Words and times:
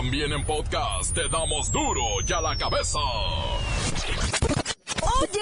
También 0.00 0.32
en 0.32 0.42
podcast 0.46 1.14
te 1.14 1.28
damos 1.28 1.70
duro 1.70 2.00
y 2.26 2.32
a 2.32 2.40
la 2.40 2.56
cabeza. 2.56 2.98
Oye, 5.20 5.40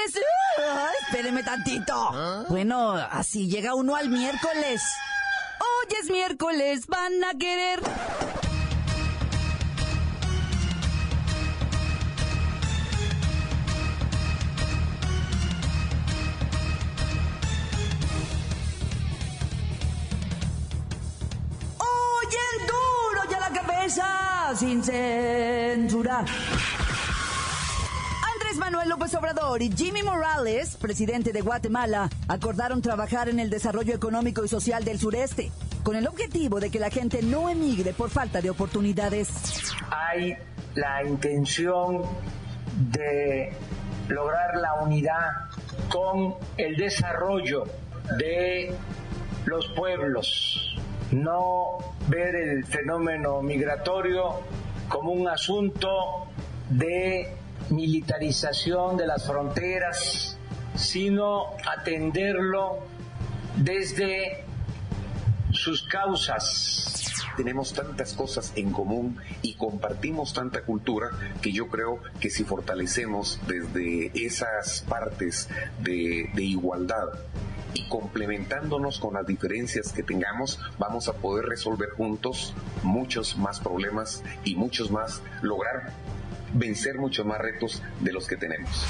espéreme 1.00 1.44
tantito. 1.44 2.44
Bueno, 2.48 2.90
así 2.94 3.48
llega 3.48 3.76
uno 3.76 3.94
al 3.94 4.08
miércoles. 4.08 4.82
Hoy 5.60 5.96
es 6.02 6.10
miércoles, 6.10 6.88
van 6.88 7.22
a 7.22 7.38
querer. 7.38 7.78
Sin 24.58 24.82
censura. 24.82 26.24
Andrés 28.34 28.56
Manuel 28.58 28.88
López 28.88 29.14
Obrador 29.14 29.62
y 29.62 29.70
Jimmy 29.70 30.02
Morales, 30.02 30.76
presidente 30.76 31.32
de 31.32 31.42
Guatemala, 31.42 32.10
acordaron 32.26 32.82
trabajar 32.82 33.28
en 33.28 33.38
el 33.38 33.50
desarrollo 33.50 33.94
económico 33.94 34.44
y 34.44 34.48
social 34.48 34.84
del 34.84 34.98
sureste, 34.98 35.52
con 35.84 35.94
el 35.94 36.08
objetivo 36.08 36.58
de 36.58 36.70
que 36.70 36.80
la 36.80 36.90
gente 36.90 37.22
no 37.22 37.48
emigre 37.48 37.92
por 37.92 38.10
falta 38.10 38.40
de 38.40 38.50
oportunidades. 38.50 39.28
Hay 39.90 40.36
la 40.74 41.04
intención 41.04 42.02
de 42.90 43.52
lograr 44.08 44.56
la 44.56 44.82
unidad 44.82 45.30
con 45.88 46.34
el 46.56 46.76
desarrollo 46.76 47.64
de 48.18 48.74
los 49.46 49.68
pueblos 49.76 50.57
no 51.12 51.78
ver 52.08 52.34
el 52.34 52.64
fenómeno 52.64 53.42
migratorio 53.42 54.40
como 54.88 55.12
un 55.12 55.28
asunto 55.28 56.26
de 56.70 57.34
militarización 57.70 58.96
de 58.96 59.06
las 59.06 59.26
fronteras, 59.26 60.38
sino 60.74 61.56
atenderlo 61.66 62.78
desde 63.56 64.44
sus 65.52 65.82
causas. 65.82 66.84
Tenemos 67.36 67.72
tantas 67.72 68.14
cosas 68.14 68.52
en 68.56 68.72
común 68.72 69.16
y 69.42 69.54
compartimos 69.54 70.34
tanta 70.34 70.62
cultura 70.62 71.10
que 71.40 71.52
yo 71.52 71.68
creo 71.68 72.00
que 72.20 72.30
si 72.30 72.44
fortalecemos 72.44 73.40
desde 73.46 74.10
esas 74.14 74.84
partes 74.88 75.48
de, 75.80 76.30
de 76.34 76.42
igualdad 76.42 77.08
y 77.74 77.88
complementándonos 77.88 78.98
con 78.98 79.14
las 79.14 79.26
diferencias 79.26 79.92
que 79.92 80.02
tengamos, 80.02 80.58
vamos 80.78 81.08
a 81.08 81.14
poder 81.14 81.46
resolver 81.46 81.90
juntos 81.90 82.54
muchos 82.82 83.36
más 83.36 83.60
problemas 83.60 84.22
y 84.44 84.54
muchos 84.54 84.90
más, 84.90 85.22
lograr 85.42 85.92
vencer 86.52 86.98
muchos 86.98 87.26
más 87.26 87.38
retos 87.38 87.82
de 88.00 88.12
los 88.12 88.26
que 88.26 88.36
tenemos. 88.36 88.86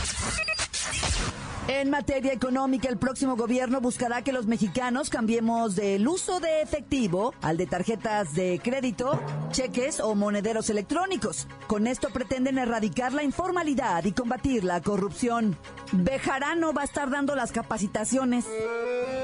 En 1.69 1.91
materia 1.91 2.33
económica, 2.33 2.89
el 2.89 2.97
próximo 2.97 3.37
gobierno 3.37 3.83
buscará 3.83 4.23
que 4.23 4.33
los 4.33 4.47
mexicanos 4.47 5.11
cambiemos 5.11 5.77
del 5.77 6.09
uso 6.09 6.41
de 6.41 6.63
efectivo 6.63 7.35
al 7.43 7.59
de 7.59 7.67
tarjetas 7.67 8.33
de 8.33 8.59
crédito, 8.65 9.21
cheques 9.51 10.01
o 10.01 10.15
monederos 10.15 10.71
electrónicos. 10.71 11.47
Con 11.67 11.87
esto 11.87 12.09
pretenden 12.09 12.57
erradicar 12.57 13.13
la 13.13 13.23
informalidad 13.23 14.03
y 14.07 14.13
combatir 14.13 14.65
la 14.65 14.81
corrupción. 14.81 15.59
Bejarano 15.93 16.73
va 16.73 16.81
a 16.81 16.85
estar 16.87 17.11
dando 17.11 17.35
las 17.35 17.53
capacitaciones. 17.53 18.47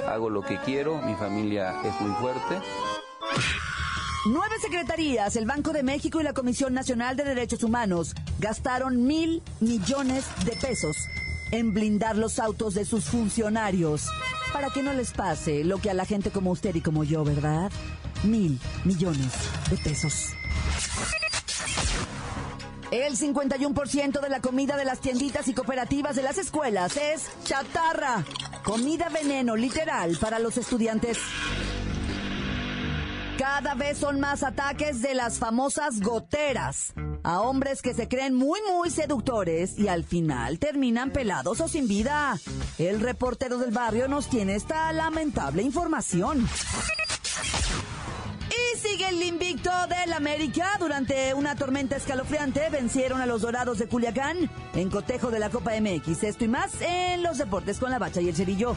Hago 0.07 0.29
lo 0.29 0.43
que 0.43 0.59
quiero, 0.67 1.01
mi 1.01 1.15
familia 1.15 1.81
es 1.83 1.99
muy 1.99 2.13
fuerte. 2.17 2.59
Nueve 4.27 4.55
secretarías, 4.61 5.37
el 5.37 5.47
Banco 5.47 5.73
de 5.73 5.83
México 5.83 6.21
y 6.21 6.25
la 6.25 6.35
Comisión 6.35 6.75
Nacional 6.75 7.17
de 7.17 7.25
Derechos 7.25 7.63
Humanos 7.63 8.15
gastaron 8.39 9.07
mil 9.07 9.43
millones 9.61 10.27
de 10.45 10.53
pesos 10.53 10.95
en 11.55 11.73
blindar 11.73 12.17
los 12.17 12.41
autos 12.41 12.75
de 12.75 12.85
sus 12.85 13.05
funcionarios 13.05 14.09
para 14.53 14.71
que 14.71 14.83
no 14.83 14.93
les 14.93 15.13
pase 15.13 15.63
lo 15.63 15.79
que 15.79 15.89
a 15.89 15.95
la 15.95 16.05
gente 16.05 16.31
como 16.31 16.51
usted 16.51 16.75
y 16.75 16.81
como 16.81 17.05
yo, 17.05 17.23
¿verdad? 17.23 17.71
Mil 18.25 18.59
millones 18.85 19.33
de 19.71 19.77
pesos. 19.77 20.31
El 22.91 23.17
51% 23.17 24.21
de 24.21 24.29
la 24.29 24.41
comida 24.41 24.77
de 24.77 24.85
las 24.85 24.99
tienditas 25.01 25.47
y 25.47 25.55
cooperativas 25.55 26.17
de 26.17 26.23
las 26.23 26.39
escuelas 26.39 26.97
es 26.97 27.31
chatarra, 27.45 28.25
comida 28.65 29.09
veneno 29.09 29.55
literal 29.55 30.17
para 30.21 30.41
los 30.41 30.59
estudiantes. 30.59 31.19
Cada 33.39 33.75
vez 33.75 33.99
son 33.99 34.19
más 34.19 34.43
ataques 34.43 35.03
de 35.03 35.15
las 35.15 35.39
famosas 35.39 36.01
goteras 36.01 36.95
a 37.25 37.41
hombres 37.41 37.83
que 37.83 37.95
se 37.95 38.07
creen 38.07 38.35
muy 38.35 38.61
muy 38.71 38.91
seductores 38.91 39.79
y 39.79 39.89
al 39.89 40.05
final 40.05 40.59
terminan 40.59 41.11
pelados 41.11 41.61
o 41.61 41.69
sin 41.69 41.89
vida. 41.89 42.39
El 42.79 43.01
reportero 43.01 43.59
del 43.59 43.73
barrio 43.73 44.07
nos 44.07 44.29
tiene 44.29 44.55
esta 44.55 44.93
lamentable 44.93 45.63
información. 45.63 46.47
Y 48.51 48.79
sigue 48.79 49.09
el 49.09 49.23
invicto 49.23 49.71
del 49.89 50.13
América. 50.13 50.77
Durante 50.79 51.35
una 51.35 51.57
tormenta 51.57 51.97
escalofriante 51.97 52.69
vencieron 52.71 53.21
a 53.21 53.27
los 53.27 53.43
Dorados 53.43 53.79
de 53.79 53.89
Culiacán 53.89 54.51
en 54.75 54.91
cotejo 54.91 55.31
de 55.31 55.39
la 55.39 55.51
Copa 55.51 55.73
MX. 55.81 56.23
Esto 56.25 56.45
y 56.45 56.49
más 56.49 56.81
en 56.81 57.23
los 57.23 57.39
deportes 57.39 57.79
con 57.79 57.91
la 57.91 57.99
bacha 57.99 58.21
y 58.21 58.29
el 58.29 58.37
cerillo. 58.37 58.77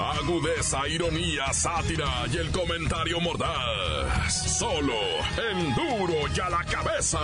Agudeza, 0.00 0.88
ironía, 0.88 1.52
sátira 1.52 2.24
y 2.32 2.38
el 2.38 2.50
comentario 2.50 3.20
mordaz. 3.20 4.58
Solo 4.58 4.94
en 5.36 5.74
duro 5.74 6.14
y 6.34 6.40
a 6.40 6.48
la 6.48 6.64
cabeza. 6.64 7.20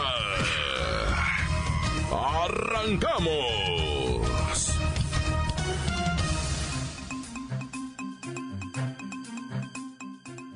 ¡Arrancamos! 2.12 3.26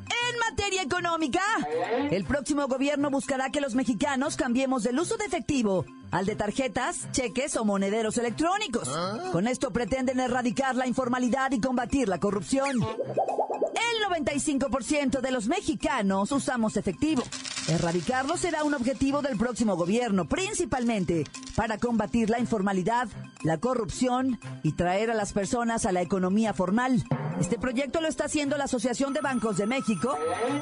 En 0.04 0.38
materia 0.50 0.82
económica, 0.82 1.40
el 2.10 2.24
próximo 2.24 2.68
gobierno 2.68 3.08
buscará 3.10 3.50
que 3.50 3.62
los 3.62 3.74
mexicanos 3.74 4.36
cambiemos 4.36 4.82
del 4.82 4.98
uso 4.98 5.16
de 5.16 5.24
efectivo 5.24 5.86
al 6.10 6.26
de 6.26 6.36
tarjetas, 6.36 7.10
cheques 7.12 7.56
o 7.56 7.64
monederos 7.64 8.18
electrónicos. 8.18 8.88
Con 9.32 9.46
esto 9.46 9.70
pretenden 9.70 10.20
erradicar 10.20 10.74
la 10.76 10.86
informalidad 10.86 11.52
y 11.52 11.60
combatir 11.60 12.08
la 12.08 12.18
corrupción. 12.18 12.76
El 12.76 14.26
95% 14.26 15.20
de 15.20 15.30
los 15.30 15.46
mexicanos 15.46 16.32
usamos 16.32 16.76
efectivo. 16.76 17.22
Erradicarlo 17.70 18.36
será 18.36 18.64
un 18.64 18.74
objetivo 18.74 19.22
del 19.22 19.38
próximo 19.38 19.76
gobierno, 19.76 20.24
principalmente 20.24 21.22
para 21.54 21.78
combatir 21.78 22.28
la 22.28 22.40
informalidad, 22.40 23.06
la 23.44 23.58
corrupción 23.58 24.40
y 24.64 24.72
traer 24.72 25.08
a 25.08 25.14
las 25.14 25.32
personas 25.32 25.86
a 25.86 25.92
la 25.92 26.02
economía 26.02 26.52
formal. 26.52 27.04
Este 27.40 27.60
proyecto 27.60 28.00
lo 28.00 28.08
está 28.08 28.24
haciendo 28.24 28.56
la 28.56 28.64
Asociación 28.64 29.12
de 29.12 29.20
Bancos 29.20 29.56
de 29.56 29.66
México, 29.66 30.18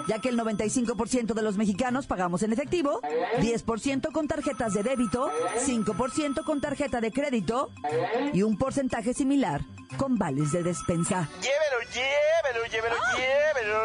ya 0.06 0.18
que 0.18 0.28
el 0.28 0.38
95% 0.38 1.32
de 1.32 1.42
los 1.42 1.56
mexicanos 1.56 2.06
pagamos 2.06 2.42
en 2.42 2.52
efectivo, 2.52 3.00
10% 3.38 4.12
con 4.12 4.28
tarjetas 4.28 4.74
de 4.74 4.82
débito, 4.82 5.30
5% 5.66 6.44
con 6.44 6.60
tarjeta 6.60 7.00
de 7.00 7.10
crédito 7.10 7.70
y 8.34 8.42
un 8.42 8.58
porcentaje 8.58 9.14
similar 9.14 9.62
con 9.96 10.18
vales 10.18 10.52
de 10.52 10.62
despensa. 10.62 11.26
Llévelo, 11.40 11.90
llévelo, 11.90 12.66
llévelo, 12.70 12.96
llévelo. 13.16 13.78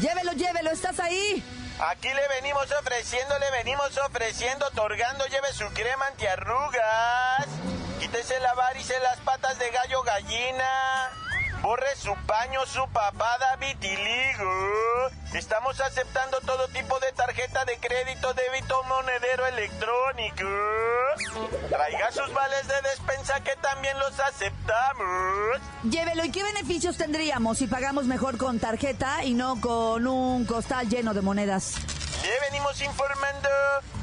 Llévelo, 0.00 0.32
llévelo, 0.32 0.70
¿estás 0.72 0.98
ahí? 0.98 1.42
Aquí 1.80 2.08
le 2.08 2.28
venimos 2.28 2.70
ofreciendo, 2.80 3.36
le 3.38 3.50
venimos 3.50 3.98
ofreciendo, 3.98 4.66
otorgando, 4.66 5.26
lleve 5.26 5.52
su 5.52 5.66
crema 5.72 6.06
antiarrugas. 6.06 7.46
Quítese 7.98 8.38
la 8.40 8.54
varice, 8.54 8.98
las 9.00 9.18
patas 9.20 9.58
de 9.58 9.70
gallo 9.70 10.02
gallina. 10.02 11.10
Borre 11.64 11.96
su 11.96 12.14
paño, 12.26 12.60
su 12.66 12.86
papada, 12.88 13.56
vitiligo. 13.56 15.08
Estamos 15.32 15.80
aceptando 15.80 16.38
todo 16.42 16.68
tipo 16.68 17.00
de 17.00 17.10
tarjeta 17.12 17.64
de 17.64 17.78
crédito, 17.78 18.34
débito, 18.34 18.82
monedero 18.82 19.46
electrónico. 19.46 20.46
Traiga 21.70 22.12
sus 22.12 22.30
vales 22.34 22.68
de 22.68 22.74
despensa 22.90 23.40
que 23.40 23.56
también 23.62 23.98
los 23.98 24.20
aceptamos. 24.20 25.62
Llévelo, 25.84 26.26
¿y 26.26 26.30
qué 26.30 26.42
beneficios 26.42 26.98
tendríamos 26.98 27.56
si 27.56 27.66
pagamos 27.66 28.04
mejor 28.04 28.36
con 28.36 28.60
tarjeta 28.60 29.24
y 29.24 29.32
no 29.32 29.58
con 29.58 30.06
un 30.06 30.44
costal 30.44 30.86
lleno 30.90 31.14
de 31.14 31.22
monedas? 31.22 31.76
Le 32.22 32.40
venimos 32.50 32.78
informando 32.82 33.48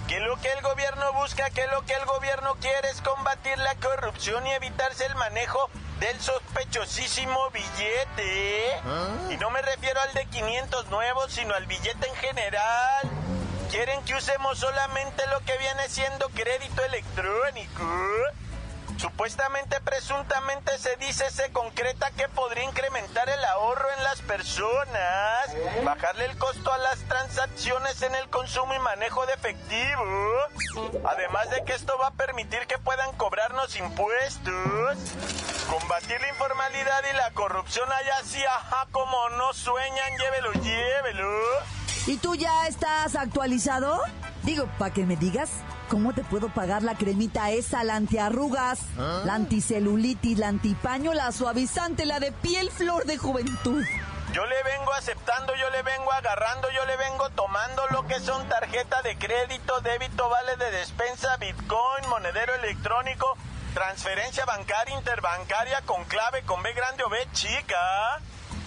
que 0.07 0.19
lo 0.19 0.35
que 0.37 0.51
el 0.51 0.61
gobierno 0.63 1.13
busca, 1.13 1.47
que 1.51 1.67
lo 1.67 1.85
que 1.85 1.93
el 1.93 2.05
gobierno 2.05 2.55
quiere 2.59 2.89
es 2.89 3.01
combatir 3.01 3.55
la 3.59 3.75
corrupción 3.75 4.47
y 4.47 4.51
evitarse 4.51 5.05
el 5.05 5.15
manejo 5.15 5.69
del 6.01 6.19
sospechosísimo 6.19 7.51
billete. 7.51 8.81
Y 9.29 9.37
no 9.37 9.51
me 9.51 9.61
refiero 9.61 10.01
al 10.01 10.13
de 10.13 10.25
500 10.25 10.89
nuevos, 10.89 11.31
sino 11.31 11.53
al 11.53 11.67
billete 11.67 12.07
en 12.07 12.15
general. 12.15 13.09
Quieren 13.69 14.03
que 14.03 14.15
usemos 14.15 14.57
solamente 14.57 15.23
lo 15.27 15.39
que 15.45 15.57
viene 15.59 15.87
siendo 15.87 16.27
crédito 16.29 16.83
electrónico. 16.83 17.83
Supuestamente, 18.97 19.79
presuntamente 19.81 20.77
se 20.77 20.95
dice, 20.97 21.29
se 21.31 21.51
concreta 21.51 22.11
que 22.11 22.27
podría 22.29 22.63
incrementar 22.63 23.29
el 23.29 23.43
ahorro 23.45 23.87
en 23.97 24.03
las 24.03 24.21
personas, 24.21 25.49
bajarle 25.83 26.25
el 26.25 26.37
costo 26.37 26.71
a 26.71 26.77
las 26.77 26.99
transacciones 27.07 28.01
en 28.01 28.13
el 28.15 28.29
consumo 28.29 28.73
y 28.73 28.79
manejo 28.79 29.25
de 29.25 29.33
efectivo. 29.33 30.03
Además 31.05 31.49
de 31.49 31.63
que 31.63 31.73
esto 31.73 31.97
va 31.99 32.07
a 32.07 32.11
permitir 32.11 32.67
que 32.67 32.77
puedan 32.77 33.11
cobrarnos 33.17 33.75
impuestos, 33.75 34.97
combatir 35.69 36.21
la 36.21 36.29
informalidad 36.29 37.01
y 37.11 37.15
la 37.17 37.31
corrupción 37.31 37.91
allá 37.91 38.17
así, 38.21 38.43
ajá, 38.43 38.87
como 38.91 39.29
no 39.29 39.53
sueñan, 39.53 40.17
llévelo, 40.17 40.51
llévelo. 40.53 41.39
¿Y 42.07 42.17
tú 42.17 42.35
ya 42.35 42.67
estás 42.67 43.15
actualizado? 43.15 44.01
Digo, 44.43 44.67
para 44.79 44.93
que 44.93 45.05
me 45.05 45.15
digas 45.15 45.51
¿Cómo 45.91 46.13
te 46.13 46.23
puedo 46.23 46.47
pagar 46.47 46.83
la 46.83 46.95
cremita 46.95 47.51
esa, 47.51 47.83
la 47.83 47.97
antiarrugas, 47.97 48.79
¿Ah? 48.97 49.23
la 49.25 49.33
anticelulitis, 49.33 50.37
la 50.37 50.47
antipaño, 50.47 51.13
la 51.13 51.33
suavizante, 51.33 52.05
la 52.05 52.21
de 52.21 52.31
piel 52.31 52.71
flor 52.71 53.03
de 53.03 53.17
juventud? 53.17 53.83
Yo 54.31 54.45
le 54.45 54.63
vengo 54.63 54.93
aceptando, 54.93 55.53
yo 55.53 55.69
le 55.71 55.83
vengo 55.83 56.09
agarrando, 56.13 56.69
yo 56.71 56.85
le 56.85 56.95
vengo 56.95 57.29
tomando 57.31 57.81
lo 57.91 58.07
que 58.07 58.21
son 58.21 58.47
tarjeta 58.47 59.01
de 59.01 59.17
crédito, 59.17 59.81
débito, 59.81 60.29
vale 60.29 60.55
de 60.55 60.71
despensa, 60.71 61.35
bitcoin, 61.35 62.07
monedero 62.07 62.55
electrónico, 62.55 63.35
transferencia 63.73 64.45
bancaria, 64.45 64.97
interbancaria 64.97 65.81
con 65.81 66.05
clave, 66.05 66.43
con 66.43 66.63
B 66.63 66.71
grande 66.71 67.03
o 67.03 67.09
B 67.09 67.17
chica. 67.33 68.21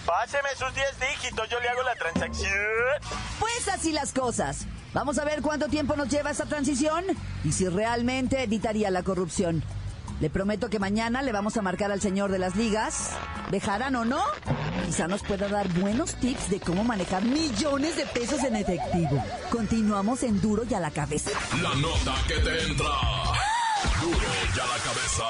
Páseme 0.05 0.49
sus 0.55 0.71
10 0.75 0.99
dígitos, 0.99 1.49
yo 1.49 1.59
le 1.59 1.69
hago 1.69 1.81
la 1.81 1.95
transacción. 1.95 2.51
Pues 3.39 3.67
así 3.67 3.91
las 3.93 4.13
cosas. 4.13 4.67
Vamos 4.95 5.17
a 5.17 5.25
ver 5.25 5.41
cuánto 5.41 5.67
tiempo 5.67 5.97
nos 5.97 6.07
lleva 6.07 6.31
esta 6.31 6.45
transición 6.45 7.03
y 7.43 7.51
si 7.51 7.67
realmente 7.67 8.41
evitaría 8.41 8.89
la 8.89 9.03
corrupción. 9.03 9.61
Le 10.21 10.29
prometo 10.29 10.69
que 10.69 10.79
mañana 10.79 11.21
le 11.21 11.33
vamos 11.33 11.57
a 11.57 11.61
marcar 11.61 11.91
al 11.91 11.99
señor 11.99 12.31
de 12.31 12.39
las 12.39 12.55
ligas. 12.55 13.09
¿Dejarán 13.51 13.97
o 13.97 14.05
no? 14.05 14.23
Quizá 14.85 15.09
nos 15.09 15.21
pueda 15.21 15.49
dar 15.49 15.67
buenos 15.73 16.15
tips 16.15 16.49
de 16.49 16.61
cómo 16.61 16.85
manejar 16.85 17.25
millones 17.25 17.97
de 17.97 18.05
pesos 18.05 18.41
en 18.45 18.55
efectivo. 18.55 19.21
Continuamos 19.51 20.23
en 20.23 20.39
Duro 20.39 20.63
y 20.63 20.73
a 20.73 20.79
la 20.79 20.91
cabeza. 20.91 21.31
La 21.61 21.75
nota 21.75 22.15
que 22.29 22.35
te 22.35 22.63
entra. 22.63 22.87
Duro 24.01 24.27
y 24.55 24.59
a 24.61 24.65
la 24.65 24.77
cabeza. 24.81 25.25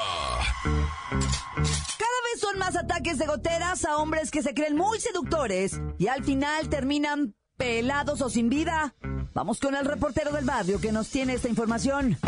Cada 1.98 2.20
vez 2.30 2.40
son 2.40 2.56
más 2.60 2.76
ataques 2.76 3.18
de 3.18 3.26
goteras 3.26 3.84
a 3.84 3.96
hombres 3.96 4.30
que 4.30 4.44
se 4.44 4.54
creen 4.54 4.76
muy 4.76 5.00
seductores 5.00 5.80
y 5.98 6.06
al 6.06 6.22
final 6.22 6.68
terminan 6.68 7.34
pelados 7.56 8.20
o 8.20 8.30
sin 8.30 8.48
vida. 8.48 8.94
Vamos 9.34 9.60
con 9.60 9.74
el 9.74 9.84
reportero 9.84 10.32
del 10.32 10.44
barrio 10.44 10.80
que 10.80 10.92
nos 10.92 11.08
tiene 11.08 11.34
esta 11.34 11.48
información. 11.48 12.18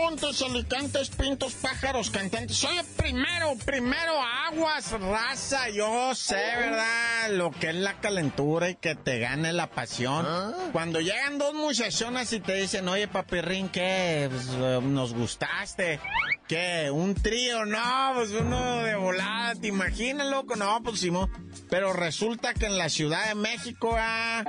Montes, 0.00 0.40
alicantes, 0.42 1.10
pintos, 1.10 1.54
pájaros, 1.54 2.10
cantantes. 2.10 2.56
Soy 2.56 2.78
el 2.78 2.86
primero, 2.96 3.54
primero, 3.64 4.12
aguas, 4.48 4.90
raza. 4.92 5.68
Yo 5.68 6.14
sé, 6.14 6.36
¿verdad? 6.36 7.30
Lo 7.30 7.50
que 7.50 7.68
es 7.68 7.74
la 7.74 8.00
calentura 8.00 8.70
y 8.70 8.76
que 8.76 8.94
te 8.94 9.18
gane 9.18 9.52
la 9.52 9.70
pasión. 9.70 10.24
¿Ah? 10.26 10.52
Cuando 10.72 11.00
llegan 11.00 11.38
dos 11.38 11.54
muchachonas 11.54 12.32
y 12.32 12.40
te 12.40 12.54
dicen, 12.54 12.88
oye, 12.88 13.08
papirrín, 13.08 13.68
¿qué? 13.68 14.28
Pues, 14.30 14.48
eh, 14.58 14.80
nos 14.82 15.12
gustaste. 15.12 16.00
¿Qué? 16.48 16.90
¿Un 16.90 17.14
trío? 17.14 17.64
No, 17.66 18.12
pues 18.14 18.30
uno 18.30 18.82
de 18.82 18.96
volada, 18.96 19.54
¿te 19.54 19.68
imaginas, 19.68 20.26
loco? 20.28 20.56
No, 20.56 20.82
pues 20.82 21.00
Simón. 21.00 21.30
Pero 21.68 21.92
resulta 21.92 22.54
que 22.54 22.66
en 22.66 22.78
la 22.78 22.88
Ciudad 22.88 23.28
de 23.28 23.34
México, 23.34 23.94
ah, 23.96 24.44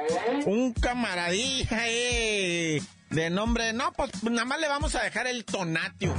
un 0.46 0.74
camaradilla 0.74 1.78
eh, 1.88 2.82
de 3.12 3.30
nombre, 3.30 3.74
no, 3.74 3.92
pues 3.94 4.24
nada 4.24 4.46
más 4.46 4.60
le 4.60 4.68
vamos 4.68 4.96
a 4.96 5.04
dejar 5.04 5.28
el 5.28 5.44
Tonatio. 5.44 6.14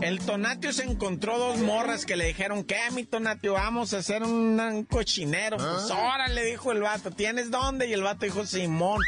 El 0.00 0.20
Tonatio 0.20 0.72
se 0.72 0.84
encontró 0.84 1.38
dos 1.38 1.58
morras 1.58 2.06
que 2.06 2.16
le 2.16 2.26
dijeron, 2.26 2.64
¿qué, 2.64 2.78
mi 2.92 3.04
Tonatio? 3.04 3.54
Vamos 3.54 3.92
a 3.92 3.98
hacer 3.98 4.22
un, 4.22 4.86
cochinero. 4.90 5.56
Pues 5.56 5.90
ah. 5.90 5.94
ahora 5.94 6.28
le 6.28 6.44
dijo 6.44 6.72
el 6.72 6.80
vato, 6.80 7.10
¿tienes 7.10 7.50
dónde? 7.50 7.86
Y 7.88 7.92
el 7.92 8.02
vato 8.02 8.24
dijo, 8.24 8.46
Simón. 8.46 9.00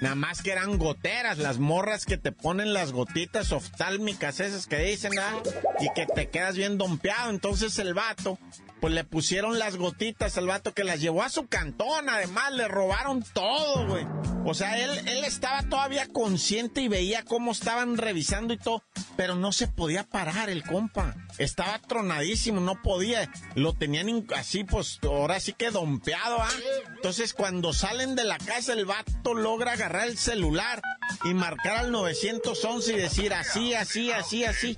Nada 0.00 0.14
más 0.14 0.40
que 0.40 0.50
eran 0.50 0.78
goteras, 0.78 1.36
las 1.36 1.58
morras 1.58 2.06
que 2.06 2.16
te 2.16 2.32
ponen 2.32 2.72
las 2.72 2.90
gotitas 2.90 3.52
oftálmicas 3.52 4.40
esas 4.40 4.66
que 4.66 4.78
dicen, 4.78 5.18
¿ah? 5.18 5.42
Y 5.78 5.92
que 5.94 6.06
te 6.06 6.30
quedas 6.30 6.56
bien 6.56 6.78
dompeado. 6.78 7.28
Entonces 7.28 7.78
el 7.78 7.92
vato 7.92 8.38
pues 8.80 8.94
le 8.94 9.04
pusieron 9.04 9.58
las 9.58 9.76
gotitas 9.76 10.38
al 10.38 10.46
vato 10.46 10.72
que 10.72 10.84
las 10.84 11.00
llevó 11.00 11.22
a 11.22 11.28
su 11.28 11.46
cantón, 11.46 12.08
además 12.08 12.52
le 12.52 12.68
robaron 12.68 13.24
todo, 13.34 13.86
güey. 13.86 14.06
O 14.44 14.54
sea, 14.54 14.78
él, 14.78 14.90
él 15.06 15.24
estaba 15.24 15.62
todavía 15.62 16.08
consciente 16.08 16.80
y 16.80 16.88
veía 16.88 17.24
cómo 17.24 17.52
estaban 17.52 17.98
revisando 17.98 18.54
y 18.54 18.58
todo, 18.58 18.82
pero 19.16 19.34
no 19.34 19.52
se 19.52 19.68
podía 19.68 20.04
parar 20.04 20.48
el 20.48 20.62
compa. 20.62 21.14
Estaba 21.38 21.78
tronadísimo, 21.78 22.60
no 22.60 22.80
podía. 22.80 23.30
Lo 23.54 23.74
tenían 23.74 24.26
así, 24.34 24.64
pues 24.64 24.98
ahora 25.02 25.40
sí 25.40 25.52
que 25.52 25.70
dompeado, 25.70 26.40
¿ah? 26.40 26.48
Entonces 26.96 27.34
cuando 27.34 27.72
salen 27.72 28.14
de 28.16 28.24
la 28.24 28.38
casa, 28.38 28.72
el 28.72 28.86
vato 28.86 29.34
logra 29.34 29.72
agarrar 29.72 30.08
el 30.08 30.16
celular 30.16 30.82
y 31.24 31.34
marcar 31.34 31.76
al 31.76 31.92
911 31.92 32.92
y 32.92 32.96
decir 32.96 33.34
así, 33.34 33.74
así, 33.74 34.10
así, 34.10 34.44
así. 34.44 34.76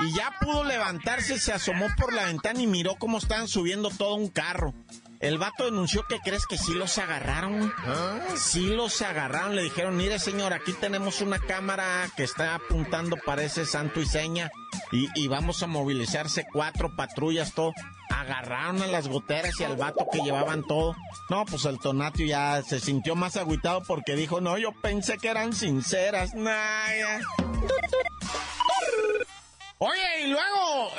Y 0.00 0.14
ya 0.14 0.32
pudo 0.40 0.64
levantarse, 0.64 1.38
se 1.38 1.52
asomó 1.52 1.88
por 1.96 2.12
la 2.12 2.26
ventana 2.26 2.60
y 2.60 2.66
miró 2.66 2.96
cómo 2.96 3.18
estaban 3.18 3.48
subiendo 3.48 3.90
todo 3.90 4.14
un 4.14 4.28
carro. 4.28 4.74
El 5.22 5.38
vato 5.38 5.64
denunció 5.66 6.04
que 6.08 6.18
crees 6.18 6.46
que 6.46 6.58
sí 6.58 6.74
los 6.74 6.98
agarraron. 6.98 7.72
¿Ah? 7.86 8.18
Sí 8.34 8.66
los 8.66 9.00
agarraron. 9.02 9.54
Le 9.54 9.62
dijeron, 9.62 9.96
mire 9.96 10.18
señor, 10.18 10.52
aquí 10.52 10.72
tenemos 10.72 11.20
una 11.20 11.38
cámara 11.38 12.10
que 12.16 12.24
está 12.24 12.56
apuntando 12.56 13.16
para 13.24 13.44
ese 13.44 13.64
santo 13.64 14.00
y 14.00 14.06
seña. 14.06 14.50
Y, 14.90 15.08
y 15.14 15.28
vamos 15.28 15.62
a 15.62 15.68
movilizarse 15.68 16.44
cuatro 16.52 16.96
patrullas, 16.96 17.54
todo. 17.54 17.72
Agarraron 18.10 18.82
a 18.82 18.88
las 18.88 19.06
goteras 19.06 19.58
y 19.60 19.64
al 19.64 19.76
vato 19.76 20.08
que 20.10 20.22
llevaban 20.22 20.64
todo. 20.64 20.96
No, 21.30 21.44
pues 21.46 21.66
el 21.66 21.78
Tonatio 21.78 22.26
ya 22.26 22.60
se 22.62 22.80
sintió 22.80 23.14
más 23.14 23.36
agüitado 23.36 23.84
porque 23.84 24.16
dijo, 24.16 24.40
no, 24.40 24.58
yo 24.58 24.72
pensé 24.72 25.18
que 25.18 25.28
eran 25.28 25.52
sinceras. 25.52 26.32
Y 26.34 26.40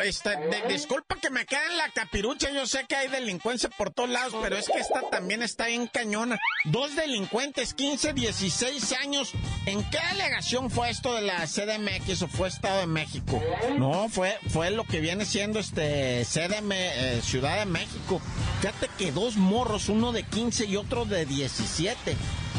este, 0.03 0.31
disculpa 0.67 1.15
que 1.15 1.29
me 1.29 1.45
quede 1.45 1.65
en 1.71 1.77
la 1.77 1.89
capirucha, 1.91 2.51
yo 2.51 2.65
sé 2.65 2.85
que 2.87 2.95
hay 2.95 3.07
delincuencia 3.07 3.69
por 3.69 3.91
todos 3.91 4.09
lados, 4.09 4.35
pero 4.41 4.57
es 4.57 4.67
que 4.67 4.79
esta 4.79 5.09
también 5.09 5.41
está 5.41 5.69
en 5.69 5.87
cañona. 5.87 6.37
Dos 6.65 6.95
delincuentes, 6.95 7.73
15, 7.73 8.13
16 8.13 8.93
años. 8.93 9.33
¿En 9.65 9.83
qué 9.89 9.99
delegación 10.11 10.69
fue 10.69 10.89
esto 10.89 11.13
de 11.13 11.21
la 11.21 11.45
CDMX 11.47 12.23
o 12.23 12.27
fue 12.27 12.47
Estado 12.47 12.79
de 12.79 12.87
México? 12.87 13.41
No, 13.77 14.09
fue, 14.09 14.37
fue 14.49 14.71
lo 14.71 14.83
que 14.83 14.99
viene 14.99 15.25
siendo 15.25 15.59
este 15.59 16.25
CDM, 16.25 16.71
eh, 16.71 17.21
Ciudad 17.23 17.59
de 17.59 17.65
México. 17.65 18.21
Fíjate 18.61 18.89
que 18.97 19.11
dos 19.11 19.37
morros, 19.37 19.89
uno 19.89 20.11
de 20.11 20.23
15 20.23 20.65
y 20.65 20.75
otro 20.75 21.05
de 21.05 21.25
17 21.25 22.15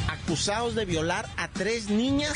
acusados 0.09 0.75
de 0.75 0.85
violar 0.85 1.29
a 1.37 1.49
tres 1.49 1.89
niñas, 1.89 2.35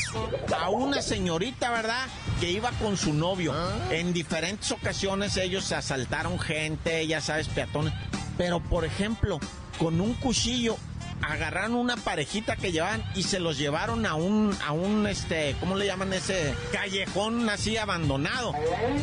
a 0.57 0.69
una 0.69 1.01
señorita, 1.01 1.71
¿verdad? 1.71 2.07
Que 2.39 2.51
iba 2.51 2.71
con 2.71 2.97
su 2.97 3.13
novio. 3.13 3.53
Ah. 3.53 3.89
En 3.91 4.13
diferentes 4.13 4.71
ocasiones 4.71 5.37
ellos 5.37 5.71
asaltaron 5.71 6.39
gente, 6.39 7.05
ya 7.05 7.21
sabes, 7.21 7.47
peatones. 7.49 7.93
Pero, 8.37 8.61
por 8.61 8.85
ejemplo, 8.85 9.39
con 9.77 9.99
un 9.99 10.13
cuchillo 10.13 10.77
agarraron 11.21 11.75
una 11.75 11.97
parejita 11.97 12.55
que 12.55 12.71
llevaban 12.71 13.03
y 13.15 13.23
se 13.23 13.39
los 13.39 13.57
llevaron 13.57 14.05
a 14.05 14.15
un, 14.15 14.55
a 14.65 14.71
un, 14.71 15.07
este, 15.07 15.55
¿cómo 15.59 15.75
le 15.75 15.85
llaman 15.85 16.13
ese? 16.13 16.55
Callejón 16.71 17.49
así 17.49 17.77
abandonado. 17.77 18.53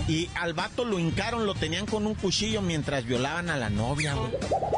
Y 0.09 0.28
al 0.35 0.55
vato 0.55 0.85
lo 0.85 0.99
hincaron, 0.99 1.47
lo 1.47 1.55
tenían 1.55 1.87
con 1.87 2.07
un 2.07 2.14
cuchillo 2.14 2.62
mientras 2.62 3.05
violaban 3.05 3.50
a 3.50 3.57
la 3.57 3.71
novia, 3.71 4.14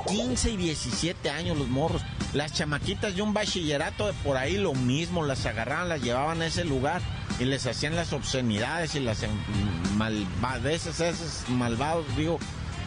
15 0.09 0.51
y 0.51 0.57
17 0.57 1.31
años 1.31 1.57
los 1.57 1.69
morros. 1.69 2.03
Las 2.35 2.53
chamaquitas 2.53 3.15
de 3.15 3.23
un 3.23 3.33
bachillerato 3.33 4.07
de 4.07 4.13
por 4.13 4.37
ahí 4.37 4.57
lo 4.57 4.75
mismo, 4.75 5.25
las 5.25 5.47
agarraban, 5.47 5.89
las 5.89 6.03
llevaban 6.03 6.43
a 6.43 6.47
ese 6.47 6.65
lugar 6.65 7.01
y 7.39 7.45
les 7.45 7.67
hacían 7.67 7.97
las 7.97 8.13
obscenidades 8.13 8.95
y 8.95 9.01
las 9.01 9.25
malvadeces, 9.97 11.01
esos 11.01 11.49
malvados, 11.49 12.05
digo. 12.17 12.39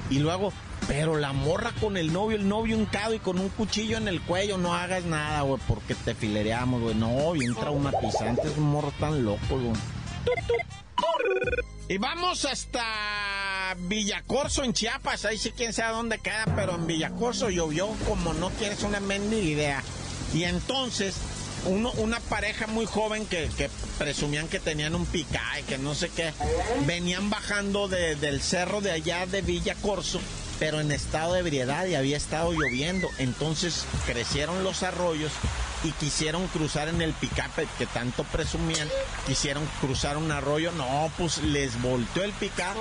Y 0.09 0.19
luego 0.19 0.51
pero 0.87 1.15
la 1.15 1.31
morra 1.31 1.71
con 1.79 1.95
el 1.95 2.11
novio, 2.11 2.37
el 2.37 2.47
novio 2.47 2.75
hincado 2.75 3.13
y 3.13 3.19
con 3.19 3.39
un 3.39 3.49
cuchillo 3.49 3.97
en 3.97 4.07
el 4.07 4.21
cuello, 4.21 4.57
no 4.57 4.73
hagas 4.73 5.05
nada, 5.05 5.41
güey, 5.41 5.61
porque 5.67 5.95
te 5.95 6.15
filereamos, 6.15 6.81
güey. 6.81 6.95
No, 6.95 7.31
bien 7.33 7.55
traumatizante, 7.55 8.47
es 8.47 8.57
un 8.57 8.71
morro 8.71 8.91
tan 8.99 9.23
loco, 9.23 9.39
güey. 9.49 9.73
Y 11.87 11.97
vamos 11.97 12.45
hasta 12.45 13.75
Villacorso 13.79 14.63
en 14.63 14.73
Chiapas, 14.73 15.25
ahí 15.25 15.37
sí 15.37 15.51
quién 15.51 15.73
sabe 15.73 15.95
dónde 15.95 16.19
queda, 16.19 16.45
pero 16.55 16.75
en 16.75 16.87
Villacorso 16.87 17.49
llovió 17.49 17.87
como 18.07 18.33
no 18.33 18.49
tienes 18.51 18.83
una 18.83 18.99
mendiga 18.99 19.49
idea. 19.49 19.83
Y 20.33 20.43
entonces 20.43 21.15
una 21.65 22.19
pareja 22.19 22.67
muy 22.67 22.85
joven 22.85 23.25
que, 23.25 23.49
presumían 23.97 24.47
que 24.47 24.59
tenían 24.59 24.95
un 24.95 25.05
pica 25.05 25.41
y 25.59 25.63
que 25.63 25.77
no 25.77 25.93
sé 25.95 26.09
qué, 26.09 26.33
venían 26.85 27.29
bajando 27.29 27.87
de- 27.87 28.15
del 28.15 28.41
cerro 28.41 28.81
de 28.81 28.91
allá 28.91 29.25
de 29.27 29.41
Villa 29.41 29.75
Corso, 29.81 30.19
pero 30.59 30.79
en 30.79 30.91
estado 30.91 31.33
de 31.33 31.39
ebriedad 31.39 31.85
y 31.85 31.95
había 31.95 32.17
estado 32.17 32.51
lloviendo. 32.53 33.07
Entonces 33.19 33.85
crecieron 34.05 34.63
los 34.63 34.83
arroyos 34.83 35.31
y 35.83 35.91
quisieron 35.93 36.47
cruzar 36.47 36.87
en 36.89 37.01
el 37.01 37.13
picape 37.13 37.67
que 37.79 37.87
tanto 37.87 38.23
presumían, 38.25 38.87
quisieron 39.25 39.67
cruzar 39.81 40.17
un 40.17 40.31
arroyo, 40.31 40.71
no, 40.73 41.11
pues 41.17 41.39
les 41.39 41.79
volteó 41.81 42.23
el 42.23 42.31
picape, 42.33 42.79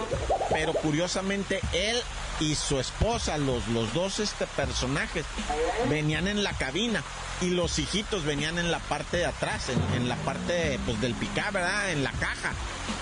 pero 0.50 0.72
curiosamente 0.74 1.60
él 1.72 1.96
y 2.40 2.54
su 2.54 2.80
esposa, 2.80 3.36
los, 3.38 3.68
los 3.68 3.92
dos 3.92 4.18
este, 4.18 4.46
personajes, 4.46 5.24
venían 5.88 6.26
en 6.26 6.42
la 6.42 6.52
cabina 6.52 7.04
y 7.40 7.50
los 7.50 7.78
hijitos 7.78 8.24
venían 8.24 8.58
en 8.58 8.70
la 8.70 8.78
parte 8.78 9.18
de 9.18 9.26
atrás, 9.26 9.68
en, 9.68 10.02
en 10.02 10.08
la 10.08 10.16
parte 10.16 10.78
pues, 10.84 11.00
del 11.00 11.14
picape, 11.14 11.52
¿verdad? 11.52 11.92
En 11.92 12.02
la 12.02 12.12
caja. 12.12 12.52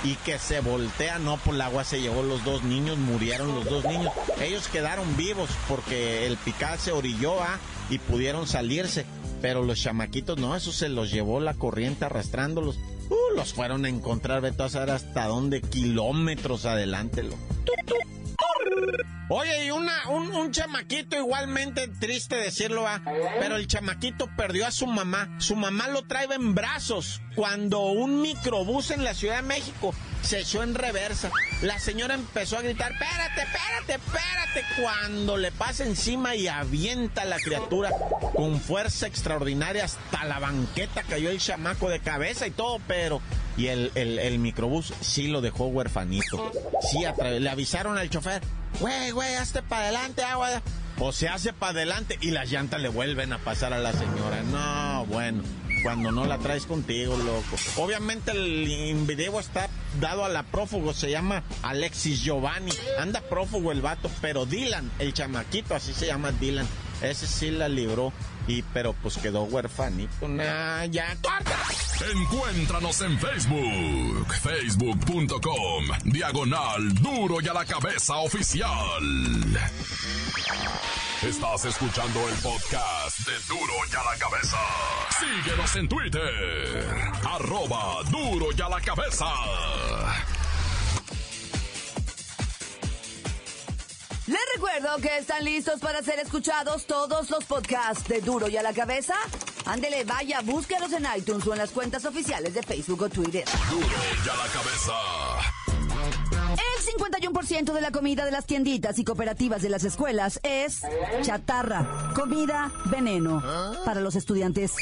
Y 0.04 0.14
que 0.16 0.38
se 0.38 0.60
voltea, 0.60 1.18
no, 1.18 1.38
por 1.38 1.54
el 1.54 1.60
agua 1.60 1.84
se 1.84 2.00
llevó 2.00 2.22
los 2.22 2.44
dos 2.44 2.62
niños, 2.62 2.98
murieron 2.98 3.54
los 3.54 3.64
dos 3.64 3.84
niños. 3.84 4.12
Ellos 4.40 4.68
quedaron 4.68 5.16
vivos 5.16 5.50
porque 5.68 6.26
el 6.26 6.36
picape 6.36 6.78
se 6.78 6.92
orilló, 6.92 7.40
¿ah? 7.42 7.58
Y 7.90 7.98
pudieron 7.98 8.46
salirse. 8.46 9.06
Pero 9.40 9.62
los 9.62 9.80
chamaquitos, 9.80 10.38
no, 10.38 10.56
eso 10.56 10.72
se 10.72 10.88
los 10.88 11.12
llevó 11.12 11.40
la 11.40 11.54
corriente 11.54 12.04
arrastrándolos. 12.04 12.78
Uh, 13.08 13.36
los 13.36 13.54
fueron 13.54 13.84
a 13.84 13.88
encontrar, 13.88 14.40
vete 14.40 14.64
a 14.64 14.68
saber 14.68 14.90
hasta 14.90 15.26
dónde, 15.26 15.62
kilómetros 15.62 16.66
adelante. 16.66 17.22
Lo. 17.22 17.36
Oye, 19.30 19.66
y 19.66 19.70
una, 19.70 20.08
un, 20.08 20.34
un 20.34 20.52
chamaquito 20.52 21.16
igualmente 21.16 21.86
triste 21.86 22.36
decirlo, 22.36 22.82
¿va? 22.82 23.02
pero 23.38 23.56
el 23.56 23.66
chamaquito 23.66 24.26
perdió 24.36 24.66
a 24.66 24.70
su 24.70 24.86
mamá. 24.86 25.28
Su 25.38 25.54
mamá 25.54 25.88
lo 25.88 26.02
trae 26.02 26.26
en 26.32 26.54
brazos 26.54 27.20
cuando 27.36 27.80
un 27.86 28.22
microbús 28.22 28.90
en 28.90 29.04
la 29.04 29.12
Ciudad 29.12 29.36
de 29.36 29.42
México 29.42 29.94
se 30.22 30.40
echó 30.40 30.62
en 30.62 30.74
reversa. 30.74 31.30
La 31.62 31.78
señora 31.78 32.14
empezó 32.14 32.56
a 32.56 32.62
gritar, 32.62 32.92
espérate, 32.92 33.42
espérate, 33.42 33.92
espérate, 33.92 34.82
cuando 34.82 35.36
le 35.36 35.52
pasa 35.52 35.84
encima 35.84 36.34
y 36.34 36.48
avienta 36.48 37.22
a 37.22 37.26
la 37.26 37.38
criatura 37.38 37.90
con 38.34 38.58
fuerza 38.60 39.06
extraordinaria 39.06 39.84
hasta 39.84 40.24
la 40.24 40.38
banqueta 40.38 41.02
cayó 41.02 41.30
el 41.30 41.38
chamaco 41.38 41.90
de 41.90 42.00
cabeza 42.00 42.46
y 42.46 42.50
todo, 42.50 42.80
pero... 42.88 43.20
Y 43.56 43.66
el, 43.66 43.90
el, 43.96 44.20
el 44.20 44.38
microbús 44.38 44.94
sí 45.00 45.26
lo 45.26 45.40
dejó 45.40 45.66
huerfanito. 45.66 46.52
Sí, 46.80 47.00
le 47.20 47.50
avisaron 47.50 47.98
al 47.98 48.08
chofer, 48.08 48.40
güey, 48.80 49.10
güey, 49.10 49.34
hazte 49.34 49.62
para 49.62 49.84
adelante, 49.84 50.22
agua. 50.22 50.62
O 51.00 51.12
se 51.12 51.28
hace 51.28 51.52
para 51.52 51.72
adelante 51.72 52.18
y 52.20 52.32
las 52.32 52.50
llantas 52.50 52.80
le 52.80 52.88
vuelven 52.88 53.32
a 53.32 53.38
pasar 53.38 53.72
a 53.72 53.78
la 53.78 53.92
señora. 53.92 54.42
No, 54.42 55.06
bueno, 55.06 55.42
cuando 55.82 56.10
no 56.10 56.26
la 56.26 56.38
traes 56.38 56.66
contigo, 56.66 57.16
loco. 57.16 57.56
Obviamente 57.76 58.32
el 58.32 58.66
individuo 58.68 59.38
está 59.38 59.68
dado 60.00 60.24
a 60.24 60.28
la 60.28 60.42
prófugo, 60.42 60.92
se 60.92 61.10
llama 61.10 61.44
Alexis 61.62 62.20
Giovanni. 62.22 62.72
Anda 62.98 63.20
prófugo 63.20 63.70
el 63.70 63.80
vato, 63.80 64.10
pero 64.20 64.44
Dylan, 64.44 64.90
el 64.98 65.14
chamaquito, 65.14 65.74
así 65.74 65.92
se 65.92 66.06
llama 66.06 66.32
Dylan. 66.32 66.66
Ese 67.00 67.26
sí 67.26 67.50
la 67.50 67.68
libró. 67.68 68.12
Y, 68.48 68.62
pero 68.72 68.94
pues 68.94 69.18
quedó 69.18 69.42
huerfanito. 69.44 70.26
Nah, 70.26 70.84
ya, 70.86 71.14
corta. 71.22 71.56
Encuéntranos 72.12 73.00
en 73.02 73.18
Facebook, 73.18 74.34
facebook.com, 74.42 75.84
diagonal 76.04 76.94
duro 76.94 77.40
y 77.42 77.48
a 77.48 77.52
la 77.52 77.64
cabeza 77.64 78.16
oficial. 78.16 79.02
Estás 81.22 81.64
escuchando 81.64 82.28
el 82.28 82.34
podcast 82.36 83.18
de 83.26 83.32
Duro 83.48 83.74
y 83.90 83.96
a 83.96 84.04
la 84.12 84.18
cabeza. 84.18 84.56
Síguenos 85.18 85.76
en 85.76 85.88
Twitter, 85.88 86.86
arroba 87.24 88.02
duro 88.08 88.46
y 88.56 88.60
a 88.62 88.68
la 88.68 88.80
cabeza. 88.80 89.26
Les 94.28 94.38
recuerdo 94.54 94.98
que 94.98 95.16
están 95.16 95.42
listos 95.42 95.80
para 95.80 96.02
ser 96.02 96.18
escuchados 96.18 96.84
todos 96.84 97.30
los 97.30 97.44
podcasts 97.44 98.06
de 98.08 98.20
Duro 98.20 98.46
y 98.48 98.58
a 98.58 98.62
la 98.62 98.74
Cabeza. 98.74 99.14
Ándele, 99.64 100.04
vaya, 100.04 100.42
búsquelos 100.42 100.92
en 100.92 101.06
iTunes 101.16 101.46
o 101.46 101.52
en 101.52 101.58
las 101.58 101.70
cuentas 101.70 102.04
oficiales 102.04 102.52
de 102.52 102.62
Facebook 102.62 103.00
o 103.00 103.08
Twitter. 103.08 103.44
Duro 103.70 103.86
y 103.86 104.28
a 104.28 104.36
la 104.36 104.46
cabeza. 104.52 104.92
El 106.52 107.22
51% 107.22 107.72
de 107.72 107.80
la 107.80 107.90
comida 107.90 108.26
de 108.26 108.30
las 108.30 108.44
tienditas 108.44 108.98
y 108.98 109.04
cooperativas 109.04 109.62
de 109.62 109.70
las 109.70 109.84
escuelas 109.84 110.40
es 110.42 110.82
chatarra, 111.22 112.12
comida, 112.14 112.70
veneno 112.84 113.42
para 113.86 114.02
los 114.02 114.14
estudiantes. 114.14 114.74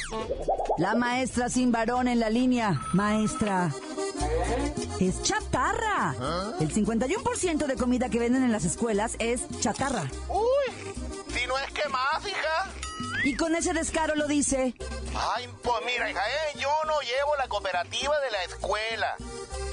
La 0.79 0.97
maestra 0.97 1.49
sin 1.50 1.71
varón 1.71 2.09
en 2.09 2.19
la 2.19 2.31
línea, 2.31 2.81
maestra. 2.95 3.73
Es 5.00 5.23
chatarra. 5.23 6.15
El 6.61 6.73
51% 6.73 7.67
de 7.67 7.76
comida 7.76 8.09
que 8.09 8.19
venden 8.19 8.43
en 8.45 8.53
las 8.53 8.65
escuelas 8.65 9.17
es 9.19 9.43
chatarra. 9.61 10.11
Uy, 10.29 10.95
si 11.35 11.47
no 11.47 11.59
es 11.59 11.71
que 11.73 11.88
más, 11.88 12.26
hija. 12.26 12.73
Y 13.25 13.35
con 13.35 13.55
ese 13.55 13.73
descaro 13.73 14.15
lo 14.15 14.26
dice. 14.26 14.75
Ay, 15.15 15.49
pues 15.62 15.76
mira, 15.85 16.11
hija, 16.11 16.21
eh, 16.21 16.59
yo 16.59 16.71
no 16.87 17.00
llevo 17.00 17.37
la 17.38 17.49
cooperativa 17.49 18.15
de 18.21 18.31
la 18.31 18.45
escuela. 18.45 19.17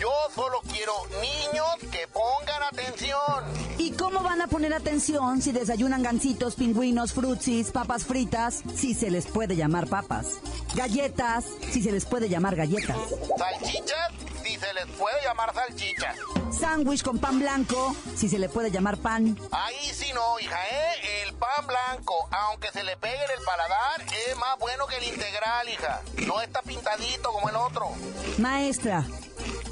Yo 0.02 0.12
solo 0.34 0.60
quiero 0.72 0.94
niños 1.22 1.92
que 1.92 2.08
pongan 2.08 2.64
atención. 2.64 3.44
¿Y 3.78 3.92
cómo 3.92 4.22
van 4.22 4.42
a 4.42 4.48
poner 4.48 4.74
atención 4.74 5.42
si 5.42 5.52
desayunan 5.52 6.04
gancitos, 6.04 6.56
pingüinos, 6.56 7.14
frutsis, 7.14 7.72
papas 7.72 8.04
fritas, 8.04 8.64
si 8.76 8.94
se 8.94 9.12
les 9.12 9.28
puede 9.28 9.56
llamar 9.56 9.88
papas? 9.88 10.40
Galletas, 10.76 11.46
si 11.72 11.82
se 11.82 11.92
les 11.92 12.06
puede 12.06 12.30
llamar 12.30 12.56
galletas. 12.56 12.98
Salchichas, 13.38 14.12
si 14.44 14.58
se 14.58 14.74
les 14.74 14.86
puede 14.98 15.16
llamar 15.24 15.54
salchichas. 15.54 16.18
Sándwich 16.52 17.02
con 17.04 17.18
pan 17.20 17.40
blanco, 17.40 17.96
si 18.16 18.30
se 18.30 18.38
le 18.40 18.50
puede 18.50 18.72
llamar 18.72 18.98
pan. 18.98 19.38
Ahí 19.52 19.92
sí 19.94 20.12
no, 20.14 20.40
hija, 20.40 20.58
eh, 20.70 21.24
el 21.24 21.34
pan 21.34 21.66
blanco, 21.66 22.28
aunque 22.32 22.70
se 22.72 22.84
le 22.84 22.96
pegue 22.98 23.16
en 23.16 23.32
el 23.40 23.46
paladar, 23.46 24.02
es 24.30 24.38
más 24.38 24.60
bueno 24.60 24.86
que 24.88 24.98
el 24.98 25.04
integral, 25.06 25.70
hija. 25.70 26.02
No 26.28 26.42
está 26.42 26.62
pintadito 26.62 27.32
como 27.32 27.50
el 27.50 27.56
otro. 27.56 27.92
Maestra, 28.38 29.06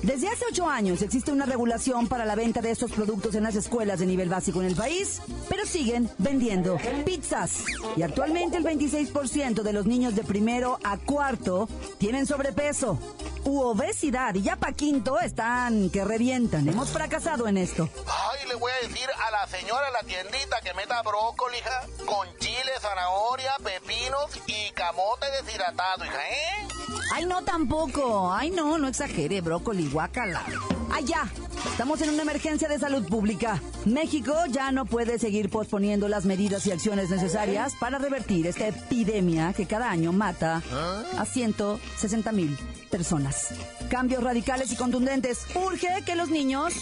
desde 0.04 0.28
hace 0.28 0.46
ocho 0.50 0.68
años 0.68 1.02
existe 1.02 1.32
una 1.32 1.46
regulación 1.46 2.08
para 2.08 2.26
la 2.26 2.36
venta 2.36 2.62
de 2.62 2.72
estos 2.72 2.92
productos 2.92 3.36
en 3.36 3.44
las 3.44 3.56
escuelas 3.56 4.00
de 4.00 4.06
nivel 4.06 4.30
básico 4.30 4.62
en 4.62 4.68
el 4.68 4.76
país, 4.76 5.22
pero 5.48 5.66
siguen 5.66 6.10
vendiendo 6.18 6.78
pizzas. 7.06 7.64
Y 7.96 8.02
actualmente 8.04 8.58
el 8.58 8.64
26% 8.64 9.62
de 9.62 9.74
los 9.74 9.86
niños 9.86 10.16
de 10.16 10.24
primero 10.24 10.80
a 10.84 10.98
cuarto 10.98 11.68
tienen 11.98 12.26
sobrepeso 12.26 13.00
u 13.44 13.60
obesidad 13.62 14.36
y 14.36 14.42
ya 14.42 14.56
pa' 14.56 14.72
quinto 14.74 15.20
están 15.20 15.90
que 15.90 16.04
revientan. 16.04 16.68
Hemos 16.68 16.90
fracasado 16.90 17.48
en 17.48 17.58
esto. 17.58 17.90
Ay, 18.08 18.48
le 18.48 18.56
voy 18.56 18.72
a 18.72 18.88
decir 18.88 19.08
a 19.28 19.32
la 19.32 19.48
señora 19.48 19.86
de 19.88 19.92
la 19.94 20.04
tiendita 20.04 20.62
que 20.62 20.74
meta 20.74 21.02
brócoli, 21.02 21.58
hija, 21.58 22.06
con 22.06 22.28
chile, 22.40 22.72
zanahoria, 22.80 23.54
pepinos 23.64 24.30
y 24.48 24.72
camote 24.72 25.26
deshidratado, 25.42 26.06
hija, 26.06 26.30
¿eh? 26.30 26.68
Ay, 27.14 27.26
no 27.26 27.42
tampoco. 27.44 28.32
Ay, 28.34 28.52
no, 28.52 28.78
no 28.78 28.88
exagere, 28.88 29.42
brócoli, 29.42 29.90
guácala. 29.90 30.44
Ay, 30.92 31.06
ya. 31.06 31.30
Estamos 31.72 32.02
en 32.02 32.10
una 32.10 32.24
emergencia 32.24 32.68
de 32.68 32.80
salud 32.80 33.08
pública. 33.08 33.62
México 33.86 34.34
ya 34.50 34.72
no 34.72 34.86
puede 34.86 35.20
seguir 35.20 35.50
posponiendo 35.50 36.08
las 36.08 36.26
medidas 36.26 36.66
y 36.66 36.72
acciones 36.72 37.10
necesarias 37.10 37.74
para 37.80 37.98
revertir 37.98 38.48
esta 38.48 38.68
epidemia 38.68 39.54
que 39.54 39.66
cada 39.66 39.90
año 39.90 40.12
mata 40.12 40.62
a 41.18 41.26
160 41.26 42.32
mil 42.32 42.58
personas. 42.90 43.50
Cambios 43.90 44.24
radicales 44.24 44.72
y 44.72 44.76
contundentes. 44.76 45.46
Urge 45.56 46.04
que 46.06 46.16
los 46.16 46.30
niños 46.30 46.74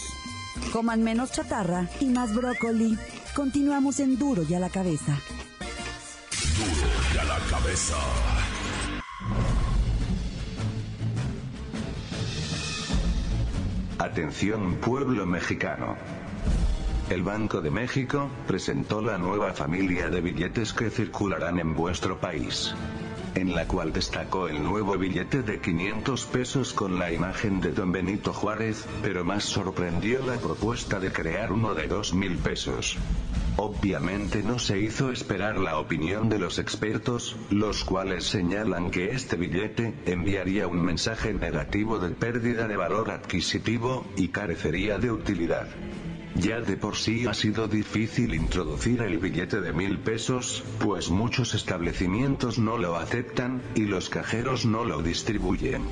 coman 0.72 1.02
menos 1.02 1.32
chatarra 1.32 1.88
y 2.00 2.06
más 2.06 2.34
brócoli. 2.34 2.98
Continuamos 3.34 4.00
en 4.00 4.18
duro 4.18 4.42
y 4.48 4.54
a 4.54 4.60
la 4.60 4.70
cabeza. 4.70 5.18
Duro 6.56 6.90
y 7.14 7.18
a 7.18 7.24
la 7.24 7.38
cabeza. 7.50 7.96
Atención 14.00 14.76
pueblo 14.76 15.26
mexicano. 15.26 15.94
El 17.10 17.22
Banco 17.22 17.60
de 17.60 17.70
México 17.70 18.30
presentó 18.46 19.02
la 19.02 19.18
nueva 19.18 19.52
familia 19.52 20.08
de 20.08 20.22
billetes 20.22 20.72
que 20.72 20.88
circularán 20.88 21.58
en 21.58 21.74
vuestro 21.74 22.18
país. 22.18 22.74
En 23.34 23.54
la 23.54 23.68
cual 23.68 23.92
destacó 23.92 24.48
el 24.48 24.64
nuevo 24.64 24.96
billete 24.96 25.42
de 25.42 25.60
500 25.60 26.24
pesos 26.24 26.72
con 26.72 26.98
la 26.98 27.12
imagen 27.12 27.60
de 27.60 27.72
Don 27.72 27.92
Benito 27.92 28.32
Juárez, 28.32 28.86
pero 29.02 29.22
más 29.22 29.44
sorprendió 29.44 30.24
la 30.24 30.38
propuesta 30.38 30.98
de 30.98 31.12
crear 31.12 31.52
uno 31.52 31.74
de 31.74 31.86
2.000 31.86 32.38
pesos. 32.38 32.96
Obviamente 33.56 34.42
no 34.42 34.58
se 34.58 34.78
hizo 34.78 35.10
esperar 35.10 35.58
la 35.58 35.78
opinión 35.78 36.28
de 36.28 36.38
los 36.38 36.58
expertos, 36.58 37.36
los 37.50 37.84
cuales 37.84 38.24
señalan 38.24 38.90
que 38.90 39.10
este 39.10 39.36
billete 39.36 39.94
enviaría 40.06 40.66
un 40.66 40.82
mensaje 40.82 41.34
negativo 41.34 41.98
de 41.98 42.10
pérdida 42.10 42.68
de 42.68 42.76
valor 42.76 43.10
adquisitivo 43.10 44.06
y 44.16 44.28
carecería 44.28 44.98
de 44.98 45.10
utilidad. 45.10 45.68
Ya 46.36 46.60
de 46.60 46.76
por 46.76 46.96
sí 46.96 47.26
ha 47.26 47.34
sido 47.34 47.66
difícil 47.68 48.34
introducir 48.34 49.02
el 49.02 49.18
billete 49.18 49.60
de 49.60 49.72
mil 49.72 49.98
pesos, 49.98 50.62
pues 50.78 51.10
muchos 51.10 51.54
establecimientos 51.54 52.58
no 52.58 52.78
lo 52.78 52.96
aceptan, 52.96 53.60
y 53.74 53.82
los 53.82 54.08
cajeros 54.08 54.64
no 54.64 54.84
lo 54.84 55.02
distribuyen. 55.02 55.82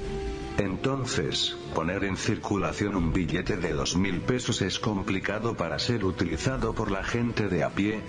Entonces, 0.58 1.56
poner 1.72 2.02
en 2.02 2.16
circulación 2.16 2.96
un 2.96 3.12
billete 3.12 3.56
de 3.56 3.72
dos 3.72 3.96
mil 3.96 4.20
pesos 4.20 4.60
es 4.60 4.80
complicado 4.80 5.54
para 5.54 5.78
ser 5.78 6.04
utilizado 6.04 6.74
por 6.74 6.90
la 6.90 7.04
gente 7.04 7.46
de 7.46 7.62
a 7.62 7.70
pie. 7.70 8.00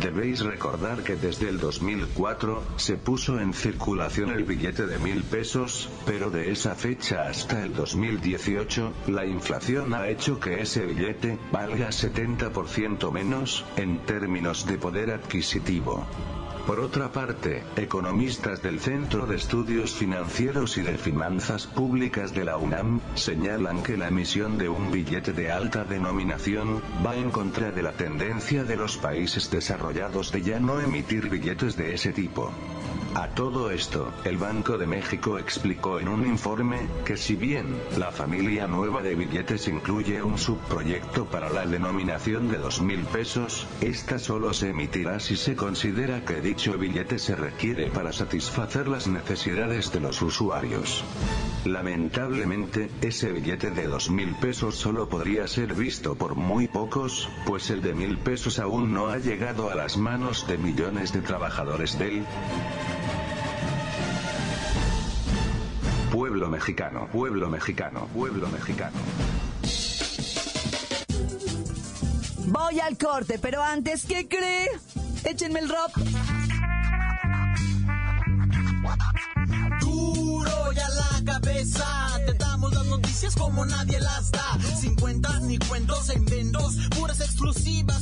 Debéis 0.00 0.40
recordar 0.40 1.02
que 1.02 1.16
desde 1.16 1.50
el 1.50 1.58
2004, 1.58 2.62
se 2.76 2.96
puso 2.96 3.38
en 3.38 3.52
circulación 3.52 4.30
el 4.30 4.44
billete 4.44 4.86
de 4.86 4.98
mil 4.98 5.22
pesos, 5.22 5.90
pero 6.06 6.30
de 6.30 6.50
esa 6.50 6.74
fecha 6.74 7.28
hasta 7.28 7.62
el 7.62 7.74
2018, 7.74 8.92
la 9.08 9.26
inflación 9.26 9.92
ha 9.92 10.08
hecho 10.08 10.40
que 10.40 10.62
ese 10.62 10.86
billete 10.86 11.38
valga 11.52 11.88
70% 11.88 13.12
menos, 13.12 13.66
en 13.76 13.98
términos 14.06 14.64
de 14.64 14.78
poder 14.78 15.10
adquisitivo. 15.10 16.06
Por 16.66 16.78
otra 16.78 17.10
parte, 17.10 17.64
economistas 17.74 18.62
del 18.62 18.78
Centro 18.78 19.26
de 19.26 19.34
Estudios 19.34 19.94
Financieros 19.94 20.78
y 20.78 20.82
de 20.82 20.96
Finanzas 20.96 21.66
Públicas 21.66 22.32
de 22.34 22.44
la 22.44 22.56
UNAM, 22.56 23.00
señalan 23.16 23.82
que 23.82 23.96
la 23.96 24.06
emisión 24.08 24.58
de 24.58 24.68
un 24.68 24.92
billete 24.92 25.32
de 25.32 25.50
alta 25.50 25.82
denominación, 25.84 26.80
va 27.04 27.16
en 27.16 27.32
contra 27.32 27.72
de 27.72 27.82
la 27.82 27.92
tendencia 27.92 28.62
de 28.62 28.76
los 28.76 28.96
países 28.96 29.50
desarrollados 29.50 30.30
de 30.30 30.42
ya 30.42 30.60
no 30.60 30.80
emitir 30.80 31.28
billetes 31.28 31.76
de 31.76 31.94
ese 31.94 32.12
tipo. 32.12 32.52
A 33.14 33.28
todo 33.28 33.70
esto, 33.70 34.10
el 34.24 34.38
Banco 34.38 34.78
de 34.78 34.86
México 34.86 35.38
explicó 35.38 36.00
en 36.00 36.08
un 36.08 36.26
informe, 36.26 36.88
que 37.04 37.18
si 37.18 37.36
bien, 37.36 37.76
la 37.98 38.10
familia 38.10 38.66
nueva 38.66 39.02
de 39.02 39.14
billetes 39.14 39.68
incluye 39.68 40.22
un 40.22 40.38
subproyecto 40.38 41.26
para 41.26 41.50
la 41.50 41.66
denominación 41.66 42.48
de 42.50 42.58
2.000 42.58 43.04
pesos, 43.06 43.66
esta 43.82 44.18
solo 44.18 44.54
se 44.54 44.70
emitirá 44.70 45.20
si 45.20 45.36
se 45.36 45.54
considera 45.54 46.24
que 46.24 46.40
dicho 46.40 46.78
billete 46.78 47.18
se 47.18 47.36
requiere 47.36 47.90
para 47.90 48.12
satisfacer 48.12 48.88
las 48.88 49.06
necesidades 49.06 49.92
de 49.92 50.00
los 50.00 50.22
usuarios. 50.22 51.04
Lamentablemente, 51.66 52.90
ese 53.02 53.30
billete 53.30 53.70
de 53.70 53.90
2.000 53.90 54.40
pesos 54.40 54.74
solo 54.74 55.08
podría 55.08 55.46
ser 55.48 55.74
visto 55.74 56.14
por 56.14 56.34
muy 56.34 56.66
pocos, 56.66 57.28
pues 57.44 57.68
el 57.68 57.82
de 57.82 57.94
1.000 57.94 58.18
pesos 58.18 58.58
aún 58.58 58.94
no 58.94 59.08
ha 59.08 59.18
llegado 59.18 59.70
a 59.70 59.74
las 59.74 59.98
manos 59.98 60.46
de 60.46 60.56
millones 60.56 61.12
de 61.12 61.20
trabajadores 61.20 61.98
del 61.98 62.24
Pueblo 66.32 66.48
mexicano, 66.48 67.08
pueblo 67.12 67.50
mexicano, 67.50 68.08
pueblo 68.14 68.48
mexicano. 68.48 68.96
Voy 72.46 72.80
al 72.80 72.96
corte, 72.96 73.38
pero 73.38 73.62
antes, 73.62 74.06
¿qué 74.06 74.26
cree? 74.26 74.66
Échenme 75.24 75.60
el 75.60 75.68
rock. 75.68 75.98
Duro 79.80 80.72
ya 80.72 80.88
la 80.88 81.32
cabeza, 81.34 82.18
te 82.24 82.32
damos 82.32 82.72
las 82.72 82.86
noticias 82.86 83.36
como 83.36 83.66
nadie 83.66 84.00
las 84.00 84.32
da. 84.32 84.58
Sin 84.80 84.96
cuentas 84.96 85.42
ni 85.42 85.58
cuentos 85.58 86.08
e 86.08 86.14
inventos, 86.14 86.76
puras 86.98 87.20
exclusivas, 87.20 88.01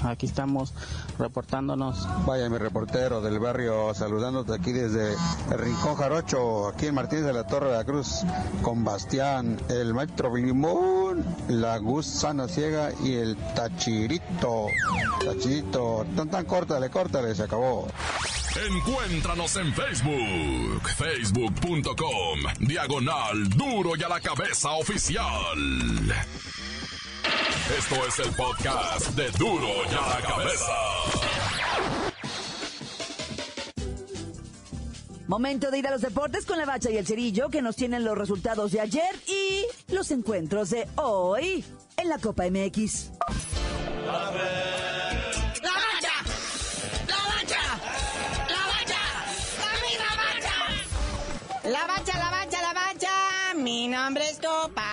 Aquí 0.03 0.27
estamos 0.27 0.75
reportándonos. 1.19 2.07
Vaya 2.27 2.49
mi 2.49 2.59
reportero 2.59 3.21
del 3.21 3.39
barrio 3.39 3.93
saludándote 3.95 4.55
aquí 4.55 4.73
desde 4.73 5.15
el 5.51 5.59
Rincón 5.59 5.97
Jarocho, 5.97 6.69
aquí 6.69 6.87
en 6.87 6.95
Martínez 6.95 7.25
de 7.25 7.33
la 7.33 7.47
Torre 7.47 7.71
de 7.71 7.77
la 7.77 7.85
Cruz, 7.85 8.25
con 8.63 8.85
Bastián, 8.85 9.61
el 9.69 9.95
maestro 9.95 10.35
Limón, 10.35 11.25
la 11.49 11.79
gusana 11.79 12.49
ciega 12.49 12.91
y 13.03 13.15
el 13.15 13.37
tachirito. 13.55 14.67
Tachirito, 15.25 16.07
tan 16.17 16.29
tan 16.29 16.45
córtale, 16.45 16.91
córtale, 16.91 17.35
se 17.35 17.43
acabó. 17.43 17.89
Encuéntranos 18.57 19.57
en 19.57 19.73
Facebook, 19.73 20.89
facebook.com, 20.97 22.41
diagonal 22.61 23.49
duro 23.51 23.93
y 23.97 24.03
a 24.03 24.09
la 24.09 24.21
cabeza 24.21 24.73
oficial. 24.73 25.25
Esto 27.77 27.97
es 28.07 28.19
el 28.21 28.35
podcast 28.35 29.09
de 29.11 29.31
duro 29.33 29.69
y 29.91 29.95
a 29.95 30.01
la 30.09 30.27
cabeza. 30.27 30.73
Momento 35.27 35.71
de 35.71 35.79
ir 35.79 35.87
a 35.87 35.91
los 35.91 36.01
deportes 36.01 36.47
con 36.47 36.57
la 36.57 36.65
bacha 36.65 36.91
y 36.91 36.97
el 36.97 37.07
cerillo 37.07 37.51
que 37.51 37.61
nos 37.61 37.77
tienen 37.77 38.05
los 38.05 38.17
resultados 38.17 38.73
de 38.73 38.81
ayer 38.81 39.15
y 39.27 39.67
los 39.93 40.11
encuentros 40.11 40.71
de 40.71 40.89
hoy 40.97 41.63
en 41.99 42.09
la 42.09 42.17
Copa 42.19 42.45
MX. 42.51 43.11
¡La 44.07 44.13
bacha! 44.15 44.41
¡La 47.07 47.17
bacha! 47.17 47.61
¡La 48.49 48.67
bacha! 48.67 49.03
¡La 49.59 49.73
misma 49.87 50.11
bacha! 50.17 50.57
La 51.65 51.87
bacha, 51.87 52.19
la 52.19 52.31
bacha, 52.31 52.63
la 52.63 52.73
bacha. 52.73 53.55
Mi 53.57 53.89
nombre 53.89 54.25
es 54.31 54.39
Copa. 54.39 54.89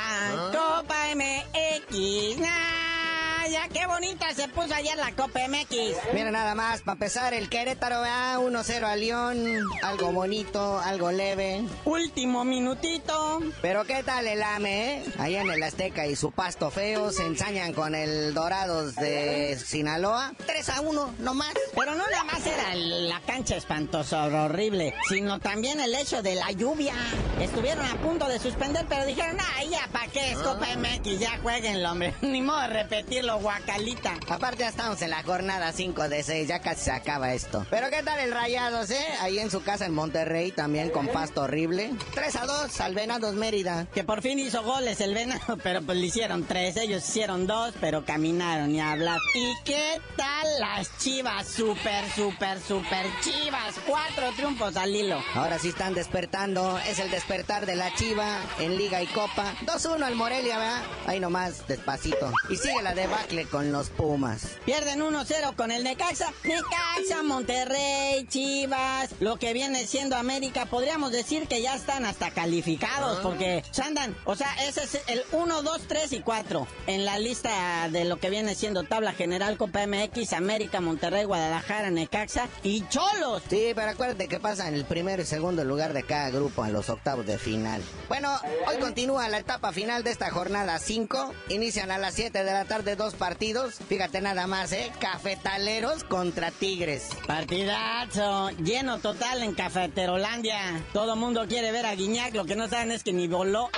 Puso 4.56 4.74
ayer 4.74 4.96
la 4.98 5.12
Copa 5.12 5.41
MX. 5.48 6.13
Mira 6.13 6.32
nada 6.32 6.56
más, 6.56 6.82
para 6.82 6.94
empezar 6.94 7.34
el 7.34 7.50
Querétaro 7.50 8.00
va 8.00 8.38
1-0 8.39 8.84
a 8.84 8.96
León, 8.96 9.63
algo 9.84 10.12
bonito, 10.13 10.80
algo 10.80 11.12
leve. 11.12 11.63
Último 11.84 12.46
minutito. 12.46 13.41
Pero 13.62 13.84
qué 13.84 14.02
tal 14.04 14.26
el 14.28 14.41
AME, 14.41 14.96
eh? 14.96 15.06
Allá 15.20 15.41
en 15.41 15.52
el 15.52 15.62
Azteca 15.62 16.08
y 16.08 16.15
su 16.15 16.32
pasto 16.32 16.72
feo 16.72 17.12
se 17.12 17.26
ensañan 17.26 17.74
con 17.74 17.94
el 17.96 18.34
Dorados 18.34 18.96
de 18.96 19.60
Sinaloa. 19.60 20.34
3 20.46 20.70
a 20.70 20.82
1, 20.82 21.15
no 21.20 21.34
más. 21.34 21.54
Pero 21.76 21.91
no 21.96 22.08
nada 22.08 22.24
más 22.24 22.46
era 22.46 22.74
la 22.76 23.20
cancha 23.22 23.58
espantosa, 23.58 24.26
horrible, 24.26 24.94
sino 25.10 25.39
también 25.39 25.82
el 25.82 25.94
hecho 25.94 26.22
de 26.22 26.36
la 26.36 26.52
lluvia. 26.52 26.94
Estuvieron 27.41 27.86
a 27.86 27.96
punto 27.98 28.28
de 28.28 28.39
suspender, 28.39 28.86
pero 28.88 29.06
dijeron, 29.06 29.38
ah, 29.39 29.63
ya, 29.70 29.88
¿para 29.91 30.08
qué 30.08 30.32
es 30.32 30.38
Copa 30.38 30.68
MX? 30.78 31.20
Ya 31.20 31.38
jueguen, 31.39 31.86
hombre. 31.86 32.13
Ni 32.22 32.41
modo 32.41 32.62
de 32.62 32.68
repetirlo, 32.68 33.39
guacalita. 33.39 34.13
Aparte 34.45 34.62
ya 34.62 34.69
estamos 34.69 35.01
en 35.01 35.10
la 35.10 35.23
jornada 35.23 35.71
5 35.71 36.08
de 36.08 36.21
6, 36.21 36.47
ya 36.47 36.60
casi 36.60 36.84
se 36.84 36.91
acaba 36.91 37.34
esto. 37.34 37.65
Pero 37.71 37.89
qué 37.89 38.03
tal 38.03 38.19
el 38.19 38.31
Rayados, 38.31 38.91
eh? 38.91 39.08
Ahí 39.21 39.39
en 39.39 39.49
su 39.49 39.63
casa 39.63 39.88
en 39.88 39.93
Monterrey 39.95 40.51
también 40.51 40.91
con 40.91 41.08
pasto 41.08 41.41
horrible. 41.41 41.89
3 42.13 42.36
a 42.36 42.45
2 42.45 42.79
al 42.81 42.93
Venados 42.93 43.34
Mérida. 43.34 43.88
Que 43.91 44.03
por 44.03 44.21
fin 44.21 44.38
hizo 44.38 44.62
goles 44.62 45.01
el 45.01 45.15
Venado, 45.15 45.58
pero 45.63 45.81
pues 45.81 45.97
le 45.97 46.05
hicieron 46.05 46.43
tres. 46.43 46.77
Ellos 46.77 47.10
hicieron 47.10 47.47
dos, 47.47 47.73
pero 47.81 48.05
caminaron 48.05 48.69
y 48.69 48.79
hablar. 48.79 49.17
¿Y 49.34 49.63
qué 49.63 49.99
tal 50.15 50.47
las 50.60 50.95
chivas? 50.99 51.47
Súper, 51.47 52.08
súper, 52.15 52.62
súper 52.62 53.08
chivas. 53.21 53.73
Cuatro 53.88 54.31
triunfos 54.36 54.75
al 54.77 54.95
hilo. 54.95 55.23
Ahora 55.34 55.58
sí 55.58 55.69
están 55.69 55.95
despertando. 55.95 56.77
Es 56.88 56.99
el 56.99 57.10
despertar 57.10 57.65
de 57.65 57.75
la 57.75 57.91
chiva 57.95 58.38
en 58.60 58.77
Liga 58.77 59.01
y 59.01 59.08
Copa. 59.08 59.55
2-1 59.65 60.03
al 60.03 60.13
Morelia, 60.13 60.60
¿verdad? 60.60 60.84
Ahí 61.08 61.19
nomás, 61.19 61.67
despacito. 61.67 62.31
Y 62.47 62.58
sigue 62.58 62.84
la 62.84 62.93
debacle 62.93 63.45
con 63.45 63.71
los 63.71 63.89
Pumas. 63.89 64.35
Pierden 64.65 65.02
1-0 65.02 65.56
con 65.56 65.71
el 65.71 65.84
Necaxa. 65.84 66.32
Necaxa, 66.43 67.24
Monterrey, 67.24 68.26
Chivas, 68.28 69.10
lo 69.19 69.38
que 69.38 69.54
viene 69.54 69.86
siendo 69.86 70.15
América, 70.15 70.65
podríamos 70.65 71.12
decir 71.12 71.48
que 71.48 71.62
ya 71.62 71.76
están 71.76 72.06
hasta 72.06 72.32
calificados, 72.32 73.19
porque 73.19 73.63
se 73.71 73.82
andan, 73.82 74.15
o 74.26 74.36
sea, 74.36 74.54
ese 74.67 74.84
es 74.84 75.02
el 75.08 75.24
1, 75.32 75.62
2, 75.62 75.82
3 75.88 76.13
y 76.13 76.19
4 76.21 76.67
en 76.88 77.06
la 77.06 77.19
lista 77.19 77.89
de 77.89 78.06
lo 78.06 78.17
que 78.17 78.30
viene 78.30 78.56
siendo 78.56 78.84
tabla 78.84 79.13
general 79.13 79.58
Copa 79.58 79.86
MX, 79.86 80.34
América, 80.34 80.82
Monterrey, 80.82 81.26
Guadalajara, 81.26 81.91
Necaxa 81.91 82.48
y 82.63 82.88
Cholos. 82.89 83.43
Sí, 83.50 83.71
pero 83.76 83.91
acuérdate 83.91 84.28
que 84.28 84.39
pasa 84.39 84.67
en 84.67 84.76
el 84.76 84.86
primero 84.86 85.21
y 85.21 85.26
segundo 85.26 85.63
lugar 85.63 85.93
de 85.93 86.04
cada 86.04 86.30
grupo 86.30 86.63
a 86.63 86.69
los 86.69 86.89
octavos 86.89 87.26
de 87.26 87.38
final. 87.38 87.82
Bueno, 88.08 88.36
hoy 88.67 88.78
continúa 88.80 89.30
la 89.30 89.39
etapa 89.39 89.71
final 89.71 90.04
de 90.04 90.12
esta 90.12 90.30
jornada 90.32 90.80
5. 90.80 91.34
Inician 91.50 91.91
a 91.91 91.98
las 91.98 92.15
7 92.15 92.43
de 92.43 92.52
la 92.52 92.65
tarde 92.65 92.95
dos 92.95 93.15
partidos. 93.15 93.76
Fíjate 93.88 94.21
nada 94.26 94.48
más, 94.48 94.72
¿eh? 94.72 94.92
Cafetaleros 95.00 96.04
contra 96.04 96.50
Tigres. 96.50 97.10
Partidazo, 97.28 98.50
lleno 98.58 98.98
total 98.98 99.44
en 99.44 99.54
Cafeterolandia. 99.54 100.84
Todo 100.94 101.16
mundo 101.16 101.46
quiere 101.48 101.72
ver 101.72 101.86
a 101.86 101.94
Guiñac, 101.94 102.34
lo 102.34 102.44
que 102.44 102.56
no 102.56 102.68
saben 102.68 102.92
es 102.92 103.04
que 103.04 103.14
ni 103.14 103.28
voló. 103.28 103.70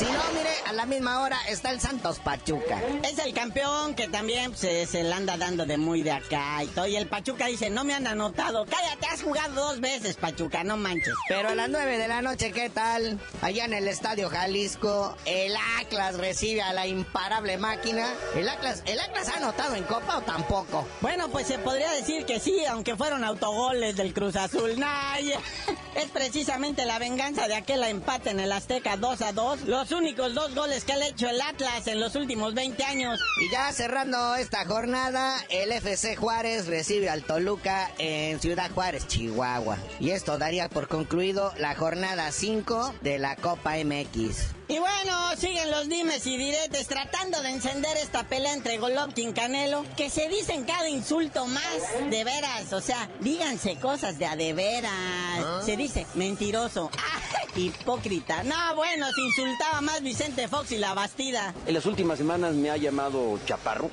Si 0.00 0.06
no, 0.06 0.12
mire, 0.34 0.48
a 0.66 0.72
la 0.72 0.86
misma 0.86 1.20
hora 1.20 1.36
está 1.46 1.70
el 1.70 1.78
Santos 1.78 2.20
Pachuca. 2.20 2.80
Es 3.02 3.18
el 3.18 3.34
campeón 3.34 3.94
que 3.94 4.08
también 4.08 4.56
se, 4.56 4.86
se 4.86 5.02
le 5.02 5.12
anda 5.12 5.36
dando 5.36 5.66
de 5.66 5.76
muy 5.76 6.02
de 6.02 6.12
acá 6.12 6.64
y 6.64 6.68
todo. 6.68 6.86
Y 6.86 6.96
el 6.96 7.06
Pachuca 7.06 7.48
dice, 7.48 7.68
no 7.68 7.84
me 7.84 7.92
han 7.92 8.06
anotado. 8.06 8.64
Cállate, 8.64 9.06
has 9.08 9.22
jugado 9.22 9.54
dos 9.54 9.80
veces, 9.80 10.16
Pachuca, 10.16 10.64
no 10.64 10.78
manches. 10.78 11.12
Pero 11.28 11.50
a 11.50 11.54
las 11.54 11.68
nueve 11.68 11.98
de 11.98 12.08
la 12.08 12.22
noche, 12.22 12.50
¿qué 12.50 12.70
tal? 12.70 13.20
Allá 13.42 13.66
en 13.66 13.74
el 13.74 13.88
Estadio 13.88 14.30
Jalisco, 14.30 15.14
el 15.26 15.52
Atlas 15.78 16.16
recibe 16.16 16.62
a 16.62 16.72
la 16.72 16.86
imparable 16.86 17.58
máquina. 17.58 18.06
¿El 18.34 18.48
Atlas, 18.48 18.82
¿El 18.86 19.00
Atlas 19.00 19.28
ha 19.28 19.36
anotado 19.36 19.74
en 19.74 19.84
Copa 19.84 20.16
o 20.16 20.22
tampoco? 20.22 20.88
Bueno, 21.02 21.28
pues 21.28 21.46
se 21.46 21.58
podría 21.58 21.90
decir 21.92 22.24
que 22.24 22.40
sí, 22.40 22.64
aunque 22.64 22.96
fueron 22.96 23.22
autogoles 23.22 23.96
del 23.96 24.14
Cruz 24.14 24.36
Azul. 24.36 24.80
Nay, 24.80 25.34
es 25.94 26.06
precisamente 26.06 26.86
la 26.86 26.98
venganza 26.98 27.48
de 27.48 27.56
aquel 27.56 27.84
empate 27.84 28.30
en 28.30 28.40
el 28.40 28.50
Azteca 28.50 28.96
2 28.96 29.20
a 29.20 29.32
2. 29.32 29.60
Los 29.66 29.89
únicos 29.92 30.34
dos 30.34 30.54
goles 30.54 30.84
que 30.84 30.92
ha 30.92 31.06
hecho 31.06 31.28
el 31.28 31.40
Atlas 31.40 31.86
en 31.86 32.00
los 32.00 32.14
últimos 32.14 32.54
20 32.54 32.82
años. 32.84 33.20
Y 33.40 33.50
ya 33.50 33.72
cerrando 33.72 34.34
esta 34.34 34.64
jornada, 34.64 35.36
el 35.48 35.72
FC 35.72 36.16
Juárez 36.16 36.66
recibe 36.66 37.08
al 37.08 37.24
Toluca 37.24 37.90
en 37.98 38.40
Ciudad 38.40 38.70
Juárez, 38.70 39.06
Chihuahua. 39.08 39.78
Y 39.98 40.10
esto 40.10 40.38
daría 40.38 40.68
por 40.68 40.88
concluido 40.88 41.52
la 41.58 41.74
jornada 41.74 42.30
5 42.32 42.94
de 43.00 43.18
la 43.18 43.36
Copa 43.36 43.74
MX. 43.84 44.54
Y 44.68 44.78
bueno, 44.78 45.36
siguen 45.36 45.68
los 45.72 45.88
dimes 45.88 46.24
y 46.26 46.36
diretes 46.36 46.86
tratando 46.86 47.42
de 47.42 47.50
encender 47.50 47.96
esta 47.96 48.22
pelea 48.22 48.52
entre 48.52 48.78
Golovkin 48.78 49.30
y 49.30 49.32
Canelo, 49.32 49.84
que 49.96 50.10
se 50.10 50.28
dicen 50.28 50.64
cada 50.64 50.88
insulto 50.88 51.46
más 51.46 51.80
de 52.08 52.22
veras, 52.22 52.72
o 52.72 52.80
sea, 52.80 53.08
díganse 53.18 53.80
cosas 53.80 54.16
de 54.18 54.26
a 54.26 54.36
de 54.36 54.52
veras. 54.52 55.64
Se 55.64 55.76
dice 55.76 56.06
mentiroso, 56.14 56.88
¡Ah! 56.96 57.20
hipócrita. 57.56 58.42
No, 58.44 58.74
bueno, 58.76 59.06
se 59.14 59.20
insultaba 59.20 59.80
más 59.80 60.02
Vicente 60.02 60.48
Fox 60.48 60.72
y 60.72 60.78
la 60.78 60.94
Bastida. 60.94 61.54
En 61.66 61.74
las 61.74 61.86
últimas 61.86 62.18
semanas 62.18 62.54
me 62.54 62.70
ha 62.70 62.76
llamado 62.76 63.38
Chaparro, 63.46 63.90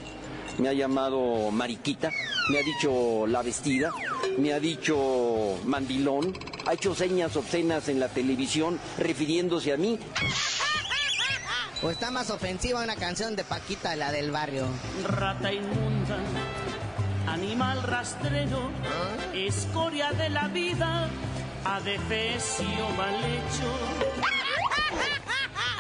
me 0.58 0.70
ha 0.70 0.74
llamado 0.74 1.52
Mariquita, 1.52 2.12
me 2.50 2.60
ha 2.60 2.62
dicho 2.62 3.28
La 3.28 3.42
Vestida, 3.42 3.92
me 4.38 4.54
ha 4.54 4.60
dicho 4.60 5.60
Mandilón, 5.66 6.34
ha 6.66 6.74
hecho 6.74 6.96
señas 6.96 7.36
obscenas 7.36 7.90
en 7.90 8.00
la 8.00 8.10
televisión 8.10 8.80
refiriéndose 8.98 9.74
a 9.74 9.78
mí. 9.78 10.00
¿O 11.84 11.92
está 11.92 12.10
más 12.10 12.32
ofensiva 12.32 12.84
una 12.84 12.96
canción 12.96 13.36
de 13.36 13.44
Paquita, 13.44 13.96
la 13.96 14.12
del 14.12 14.32
barrio? 14.32 14.66
Rata 15.06 15.54
inmunda, 15.54 16.18
animal 17.28 17.84
rastrero, 17.84 18.72
escoria 19.36 20.12
de 20.12 20.30
la 20.30 20.48
vida, 20.48 21.08
adefesio 21.76 22.90
mal 22.96 23.16
hecho. 23.24 23.70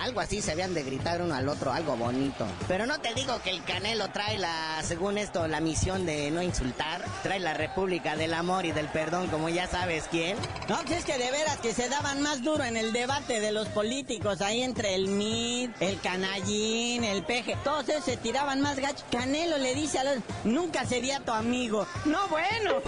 Algo 0.01 0.21
así 0.21 0.41
se 0.41 0.53
habían 0.53 0.73
de 0.73 0.83
gritar 0.83 1.21
uno 1.21 1.35
al 1.35 1.49
otro, 1.49 1.73
algo 1.73 1.97
bonito. 1.97 2.47
Pero 2.69 2.85
no 2.85 2.99
te 2.99 3.13
digo 3.13 3.41
que 3.41 3.49
el 3.49 3.61
Canelo 3.65 4.07
trae 4.09 4.37
la, 4.37 4.81
según 4.81 5.17
esto, 5.17 5.47
la 5.49 5.59
misión 5.59 6.05
de 6.05 6.31
no 6.31 6.41
insultar. 6.41 7.03
Trae 7.23 7.41
la 7.41 7.53
República 7.53 8.15
del 8.15 8.33
Amor 8.33 8.65
y 8.65 8.71
del 8.71 8.87
Perdón, 8.87 9.27
como 9.27 9.49
ya 9.49 9.67
sabes 9.67 10.05
quién. 10.09 10.37
No, 10.69 10.77
pues 10.77 10.99
es 10.99 11.05
que 11.05 11.17
de 11.17 11.29
veras 11.29 11.57
que 11.57 11.73
se 11.73 11.89
daban 11.89 12.21
más 12.21 12.41
duro 12.41 12.63
en 12.63 12.77
el 12.77 12.93
debate 12.93 13.41
de 13.41 13.51
los 13.51 13.67
políticos, 13.67 14.39
ahí 14.39 14.61
entre 14.61 14.95
el 14.95 15.07
MID, 15.09 15.71
el 15.81 15.99
Canallín, 15.99 17.03
el 17.03 17.23
Peje. 17.23 17.57
Todos 17.65 17.89
esos 17.89 18.05
se 18.05 18.15
tiraban 18.15 18.61
más 18.61 18.79
gacho. 18.79 19.03
Canelo 19.11 19.57
le 19.57 19.75
dice 19.75 19.99
a 19.99 20.05
los, 20.05 20.23
nunca 20.45 20.85
sería 20.85 21.19
tu 21.19 21.33
amigo. 21.33 21.85
No, 22.05 22.29
bueno. 22.29 22.81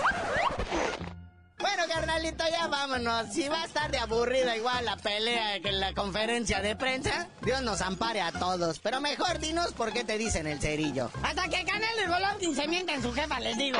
Bueno, 1.60 1.84
carnalito, 1.94 2.44
ya 2.50 2.68
vámonos. 2.68 3.34
Si 3.34 3.48
va 3.50 3.64
a 3.64 3.66
estar 3.66 3.92
de 3.92 3.98
aburrida 3.98 4.56
igual 4.56 4.86
la 4.86 4.96
pelea 4.96 5.60
que 5.60 5.70
en 5.70 5.80
la 5.82 5.94
conferencia 5.94 6.62
de 6.62 6.76
prensa, 6.76 7.28
Dios 7.42 7.62
nos 7.62 7.82
ampare 7.82 8.22
a 8.22 8.32
todos. 8.32 8.80
Pero 8.80 9.02
mejor 9.02 9.40
dinos 9.40 9.74
por 9.74 9.92
qué 9.92 10.06
te 10.06 10.18
dicen 10.18 10.48
el 10.48 10.62
cerillo. 10.62 11.12
Hasta 11.22 11.50
que 11.50 11.66
Canelo 11.66 12.04
y 12.04 12.08
Golovkin 12.08 12.56
se 12.56 12.68
mientan 12.68 13.02
su 13.02 13.12
jefa, 13.12 13.40
les 13.42 13.58
digo. 13.58 13.80